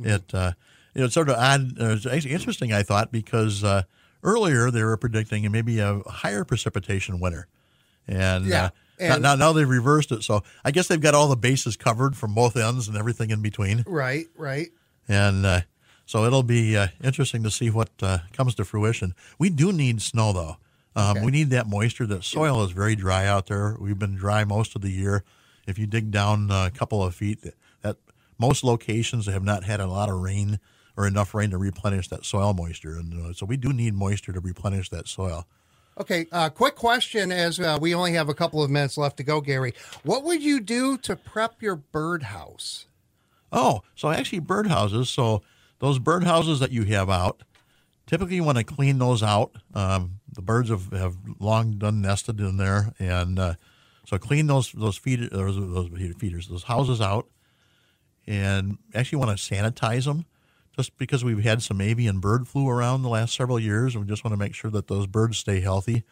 It 0.00 0.32
uh, 0.34 0.52
you 0.94 1.00
know 1.00 1.04
it's 1.06 1.14
sort 1.14 1.28
of 1.28 1.36
odd. 1.36 1.80
Uh, 1.80 1.90
it's 1.90 2.06
actually 2.06 2.32
interesting, 2.32 2.72
I 2.72 2.82
thought, 2.82 3.12
because 3.12 3.62
uh, 3.64 3.82
earlier 4.22 4.70
they 4.70 4.82
were 4.82 4.96
predicting 4.96 5.50
maybe 5.50 5.78
a 5.80 6.00
higher 6.06 6.44
precipitation 6.44 7.20
winter, 7.20 7.46
and 8.06 8.46
Yeah, 8.46 8.64
uh, 8.66 8.70
and- 9.00 9.22
now 9.22 9.34
now 9.34 9.52
they've 9.52 9.68
reversed 9.68 10.12
it. 10.12 10.22
So 10.22 10.42
I 10.64 10.70
guess 10.70 10.88
they've 10.88 11.00
got 11.00 11.14
all 11.14 11.28
the 11.28 11.36
bases 11.36 11.76
covered 11.76 12.16
from 12.16 12.34
both 12.34 12.56
ends 12.56 12.88
and 12.88 12.96
everything 12.96 13.30
in 13.30 13.42
between. 13.42 13.84
Right, 13.86 14.26
right. 14.36 14.68
And 15.08 15.46
uh, 15.46 15.60
so 16.04 16.24
it'll 16.24 16.42
be 16.42 16.76
uh, 16.76 16.88
interesting 17.02 17.42
to 17.44 17.50
see 17.50 17.70
what 17.70 17.90
uh, 18.02 18.18
comes 18.32 18.54
to 18.56 18.64
fruition. 18.64 19.14
We 19.38 19.48
do 19.50 19.72
need 19.72 20.02
snow, 20.02 20.32
though. 20.32 20.56
Um, 20.96 21.22
We 21.22 21.30
need 21.30 21.50
that 21.50 21.66
moisture. 21.68 22.06
The 22.06 22.22
soil 22.22 22.64
is 22.64 22.72
very 22.72 22.96
dry 22.96 23.24
out 23.26 23.46
there. 23.46 23.76
We've 23.80 23.98
been 23.98 24.16
dry 24.16 24.44
most 24.44 24.74
of 24.74 24.82
the 24.82 24.90
year. 24.90 25.22
If 25.66 25.78
you 25.78 25.86
dig 25.86 26.10
down 26.10 26.50
a 26.50 26.70
couple 26.74 27.02
of 27.04 27.14
feet, 27.14 27.44
that 27.82 27.96
most 28.38 28.64
locations 28.64 29.26
have 29.26 29.44
not 29.44 29.64
had 29.64 29.80
a 29.80 29.86
lot 29.86 30.08
of 30.08 30.18
rain 30.20 30.58
or 30.98 31.06
enough 31.06 31.32
rain 31.32 31.50
to 31.50 31.58
replenish 31.58 32.08
that 32.08 32.24
soil 32.24 32.52
moisture, 32.52 32.96
and 32.96 33.14
uh, 33.14 33.32
so 33.32 33.46
we 33.46 33.56
do 33.56 33.72
need 33.72 33.94
moisture 33.94 34.32
to 34.32 34.40
replenish 34.40 34.90
that 34.90 35.06
soil. 35.06 35.46
Okay, 35.96 36.26
uh, 36.32 36.48
quick 36.48 36.74
question 36.74 37.30
as 37.30 37.60
uh, 37.60 37.78
we 37.80 37.94
only 37.94 38.12
have 38.14 38.28
a 38.28 38.34
couple 38.34 38.62
of 38.64 38.68
minutes 38.68 38.98
left 38.98 39.16
to 39.18 39.22
go, 39.22 39.40
Gary. 39.40 39.74
What 40.02 40.24
would 40.24 40.42
you 40.42 40.58
do 40.58 40.98
to 40.98 41.14
prep 41.14 41.62
your 41.62 41.76
birdhouse? 41.76 42.86
Oh, 43.52 43.82
so 43.94 44.10
actually 44.10 44.40
birdhouses. 44.40 45.06
So 45.06 45.42
those 45.78 46.00
birdhouses 46.00 46.58
that 46.58 46.72
you 46.72 46.82
have 46.86 47.08
out, 47.08 47.44
typically 48.08 48.34
you 48.34 48.44
want 48.44 48.58
to 48.58 48.64
clean 48.64 48.98
those 48.98 49.22
out. 49.22 49.52
Um, 49.74 50.18
the 50.32 50.42
birds 50.42 50.68
have, 50.68 50.90
have 50.90 51.16
long 51.38 51.78
done 51.78 52.02
nested 52.02 52.40
in 52.40 52.56
there, 52.56 52.92
and 52.98 53.38
uh, 53.38 53.54
so 54.04 54.18
clean 54.18 54.48
those 54.48 54.72
those 54.72 54.98
feed 54.98 55.30
those, 55.30 55.56
those 55.56 55.90
feeders 56.18 56.48
those 56.48 56.64
houses 56.64 57.00
out, 57.00 57.28
and 58.26 58.78
actually 58.94 59.18
want 59.18 59.38
to 59.38 59.54
sanitize 59.54 60.04
them 60.04 60.26
just 60.78 60.96
because 60.96 61.24
we've 61.24 61.42
had 61.42 61.60
some 61.60 61.80
avian 61.80 62.20
bird 62.20 62.46
flu 62.46 62.68
around 62.68 63.02
the 63.02 63.08
last 63.08 63.34
several 63.34 63.58
years, 63.58 63.94
and 63.96 64.04
we 64.04 64.08
just 64.08 64.22
want 64.24 64.32
to 64.32 64.38
make 64.38 64.54
sure 64.54 64.70
that 64.70 64.86
those 64.86 65.08
birds 65.08 65.36
stay 65.36 65.58
healthy. 65.60 66.04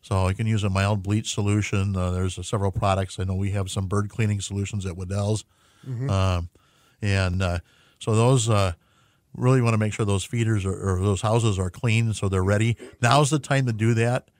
So 0.00 0.26
you 0.28 0.34
can 0.34 0.46
use 0.46 0.64
a 0.64 0.70
mild 0.70 1.02
bleach 1.02 1.34
solution. 1.34 1.94
Uh, 1.94 2.12
there's 2.12 2.38
uh, 2.38 2.42
several 2.42 2.70
products. 2.72 3.18
I 3.18 3.24
know 3.24 3.34
we 3.34 3.50
have 3.50 3.70
some 3.70 3.88
bird 3.88 4.08
cleaning 4.08 4.40
solutions 4.40 4.86
at 4.86 4.96
Wedel's, 4.96 5.44
um, 6.08 6.48
and 7.02 7.42
uh, 7.42 7.58
so 7.98 8.14
those 8.14 8.48
uh, 8.48 8.72
really 9.34 9.60
want 9.60 9.74
to 9.74 9.78
make 9.78 9.92
sure 9.92 10.06
those 10.06 10.24
feeders 10.24 10.64
are, 10.64 10.72
or 10.96 11.00
those 11.00 11.20
houses 11.20 11.58
are 11.58 11.68
clean, 11.70 12.14
so 12.14 12.28
they're 12.30 12.42
ready. 12.42 12.76
Now's 13.02 13.28
the 13.30 13.38
time 13.38 13.66
to 13.66 13.72
do 13.72 13.92
that, 13.94 14.30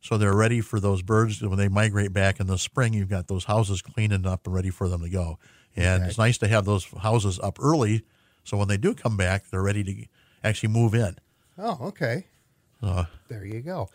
so 0.00 0.16
they're 0.18 0.36
ready 0.36 0.60
for 0.60 0.78
those 0.78 1.02
birds 1.02 1.42
when 1.42 1.58
they 1.58 1.68
migrate 1.68 2.12
back 2.12 2.38
in 2.38 2.46
the 2.46 2.58
spring. 2.58 2.92
You've 2.94 3.08
got 3.10 3.26
those 3.26 3.44
houses 3.46 3.82
cleaned 3.82 4.24
up 4.26 4.46
and 4.46 4.54
ready 4.54 4.70
for 4.70 4.88
them 4.88 5.02
to 5.02 5.08
go. 5.08 5.38
And 5.74 6.02
Okay. 6.02 6.08
it's 6.10 6.18
nice 6.18 6.38
to 6.38 6.48
have 6.48 6.64
those 6.64 6.84
houses 7.02 7.38
up 7.42 7.58
early, 7.60 8.04
so 8.46 8.56
when 8.56 8.68
they 8.68 8.76
do 8.76 8.94
come 8.94 9.16
back, 9.16 9.50
they're 9.50 9.62
ready 9.62 9.84
to 9.84 10.06
actually 10.44 10.68
move 10.70 10.94
in. 10.94 11.16
Oh, 11.58 11.78
okay. 11.88 12.26
Uh, 12.82 13.04
There 13.28 13.44
you 13.44 13.60
go. 13.62 13.88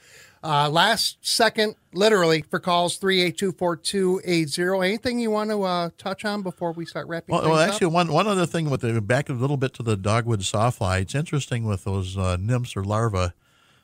Uh, 0.43 0.67
last 0.69 1.17
second, 1.21 1.75
literally, 1.93 2.41
for 2.41 2.59
calls 2.59 2.97
382 2.97 3.51
4280. 3.51 4.87
Anything 4.87 5.19
you 5.19 5.29
want 5.29 5.51
to 5.51 5.61
uh, 5.63 5.89
touch 5.99 6.25
on 6.25 6.41
before 6.41 6.71
we 6.71 6.85
start 6.85 7.07
wrapping 7.07 7.31
Well, 7.33 7.43
things 7.43 7.51
well 7.51 7.59
up? 7.61 7.69
actually, 7.73 7.87
one 7.87 8.11
one 8.11 8.25
other 8.27 8.47
thing 8.47 8.69
with 8.69 8.81
the 8.81 8.99
back 9.01 9.29
a 9.29 9.33
little 9.33 9.57
bit 9.57 9.73
to 9.75 9.83
the 9.83 9.95
dogwood 9.95 10.39
sawfly. 10.41 11.01
It's 11.01 11.13
interesting 11.15 11.63
with 11.65 11.83
those 11.83 12.17
uh, 12.17 12.37
nymphs 12.39 12.75
or 12.75 12.83
larvae 12.83 13.33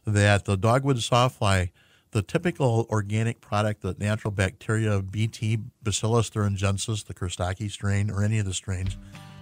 that 0.08 0.46
the 0.46 0.58
dogwood 0.58 0.98
sawfly, 0.98 1.70
the 2.10 2.24
typical 2.24 2.88
organic 2.90 3.40
product, 3.40 3.82
the 3.84 3.96
natural 4.00 4.32
bacteria 4.32 5.00
BT 5.04 5.60
Bacillus 5.84 6.32
thuringiensis, 6.32 7.06
the 7.06 7.14
kurstaki 7.14 7.70
strain, 7.70 8.10
or 8.10 8.24
any 8.24 8.40
of 8.40 8.46
the 8.48 8.54
strains, 8.56 8.98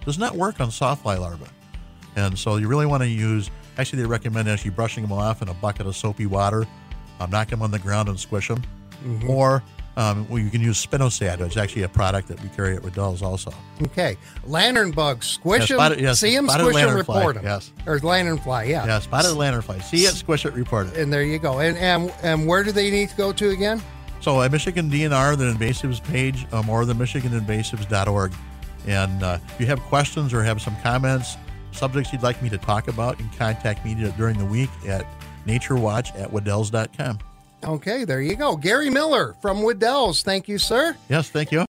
does 0.06 0.18
not 0.18 0.34
work 0.36 0.60
on 0.60 0.68
sawfly 0.70 1.20
larvae. 1.20 1.44
And 2.16 2.38
so 2.38 2.56
you 2.56 2.66
really 2.68 2.86
want 2.86 3.02
to 3.02 3.08
use. 3.08 3.50
Actually, 3.76 4.00
they 4.02 4.08
recommend 4.08 4.48
actually 4.48 4.70
brushing 4.70 5.02
them 5.02 5.12
off 5.12 5.42
in 5.42 5.48
a 5.50 5.54
bucket 5.54 5.86
of 5.86 5.94
soapy 5.94 6.24
water, 6.24 6.66
um, 7.20 7.30
knock 7.30 7.48
them 7.48 7.60
on 7.60 7.70
the 7.70 7.78
ground 7.78 8.08
and 8.08 8.18
squish 8.18 8.48
them, 8.48 8.62
Mm-hmm. 9.04 9.28
or 9.28 9.62
um, 9.98 10.26
well, 10.28 10.38
you 10.38 10.48
can 10.50 10.60
use 10.62 10.84
spinosad. 10.84 11.40
It's 11.40 11.56
actually 11.58 11.82
a 11.82 11.88
product 11.88 12.28
that 12.28 12.42
we 12.42 12.48
carry 12.50 12.76
at 12.76 12.82
Wedel's 12.82 13.20
also. 13.22 13.52
Okay. 13.82 14.16
Lantern 14.46 14.90
bugs. 14.90 15.26
Squish 15.26 15.70
Yeah, 15.70 15.88
them. 15.90 15.98
yes, 15.98 16.20
see 16.20 16.34
them, 16.34 16.48
spotted 16.48 16.64
squish 16.64 16.76
them, 16.84 16.94
report 16.96 17.34
them. 17.36 17.44
yes. 17.44 17.72
Or 17.86 17.98
lanternfly, 18.00 18.68
yeah. 18.68 18.86
Yeah, 18.86 18.98
spotted 19.00 19.28
lanternfly. 19.36 19.82
See 19.82 20.04
it, 20.04 20.14
squish 20.14 20.44
it, 20.46 20.52
report 20.54 20.88
it. 20.88 20.96
And 20.98 21.10
there 21.12 21.22
you 21.22 21.38
go. 21.38 21.60
And, 21.60 21.76
and 21.78 22.10
and 22.22 22.46
where 22.46 22.62
do 22.64 22.72
they 22.72 22.90
need 22.90 23.10
to 23.10 23.16
go 23.16 23.32
to 23.32 23.50
again? 23.50 23.82
So 24.20 24.40
at 24.42 24.50
Michigan 24.52 24.90
DNR, 24.90 25.36
the 25.36 25.52
invasives 25.52 26.02
page, 26.04 26.46
um, 26.52 26.68
or 26.70 26.84
the 26.86 26.94
MichiganInvasives.org. 26.94 28.32
And 28.86 29.22
uh, 29.22 29.38
if 29.48 29.60
you 29.60 29.66
have 29.66 29.80
questions 29.80 30.32
or 30.32 30.42
have 30.42 30.60
some 30.62 30.76
comments, 30.82 31.36
subjects 31.72 32.12
you'd 32.12 32.22
like 32.22 32.40
me 32.42 32.48
to 32.50 32.58
talk 32.58 32.88
about, 32.88 33.18
you 33.18 33.26
can 33.26 33.36
contact 33.36 33.84
me 33.84 33.94
during 34.16 34.38
the 34.38 34.44
week 34.44 34.70
at 34.86 35.06
naturewatch 35.46 36.18
at 36.18 36.30
wedels.com. 36.30 37.18
Okay, 37.64 38.04
there 38.04 38.20
you 38.20 38.36
go. 38.36 38.56
Gary 38.56 38.90
Miller 38.90 39.34
from 39.40 39.62
Wedel's. 39.62 40.22
Thank 40.22 40.46
you, 40.46 40.58
sir. 40.58 40.96
Yes, 41.08 41.30
thank 41.30 41.50
you. 41.50 41.64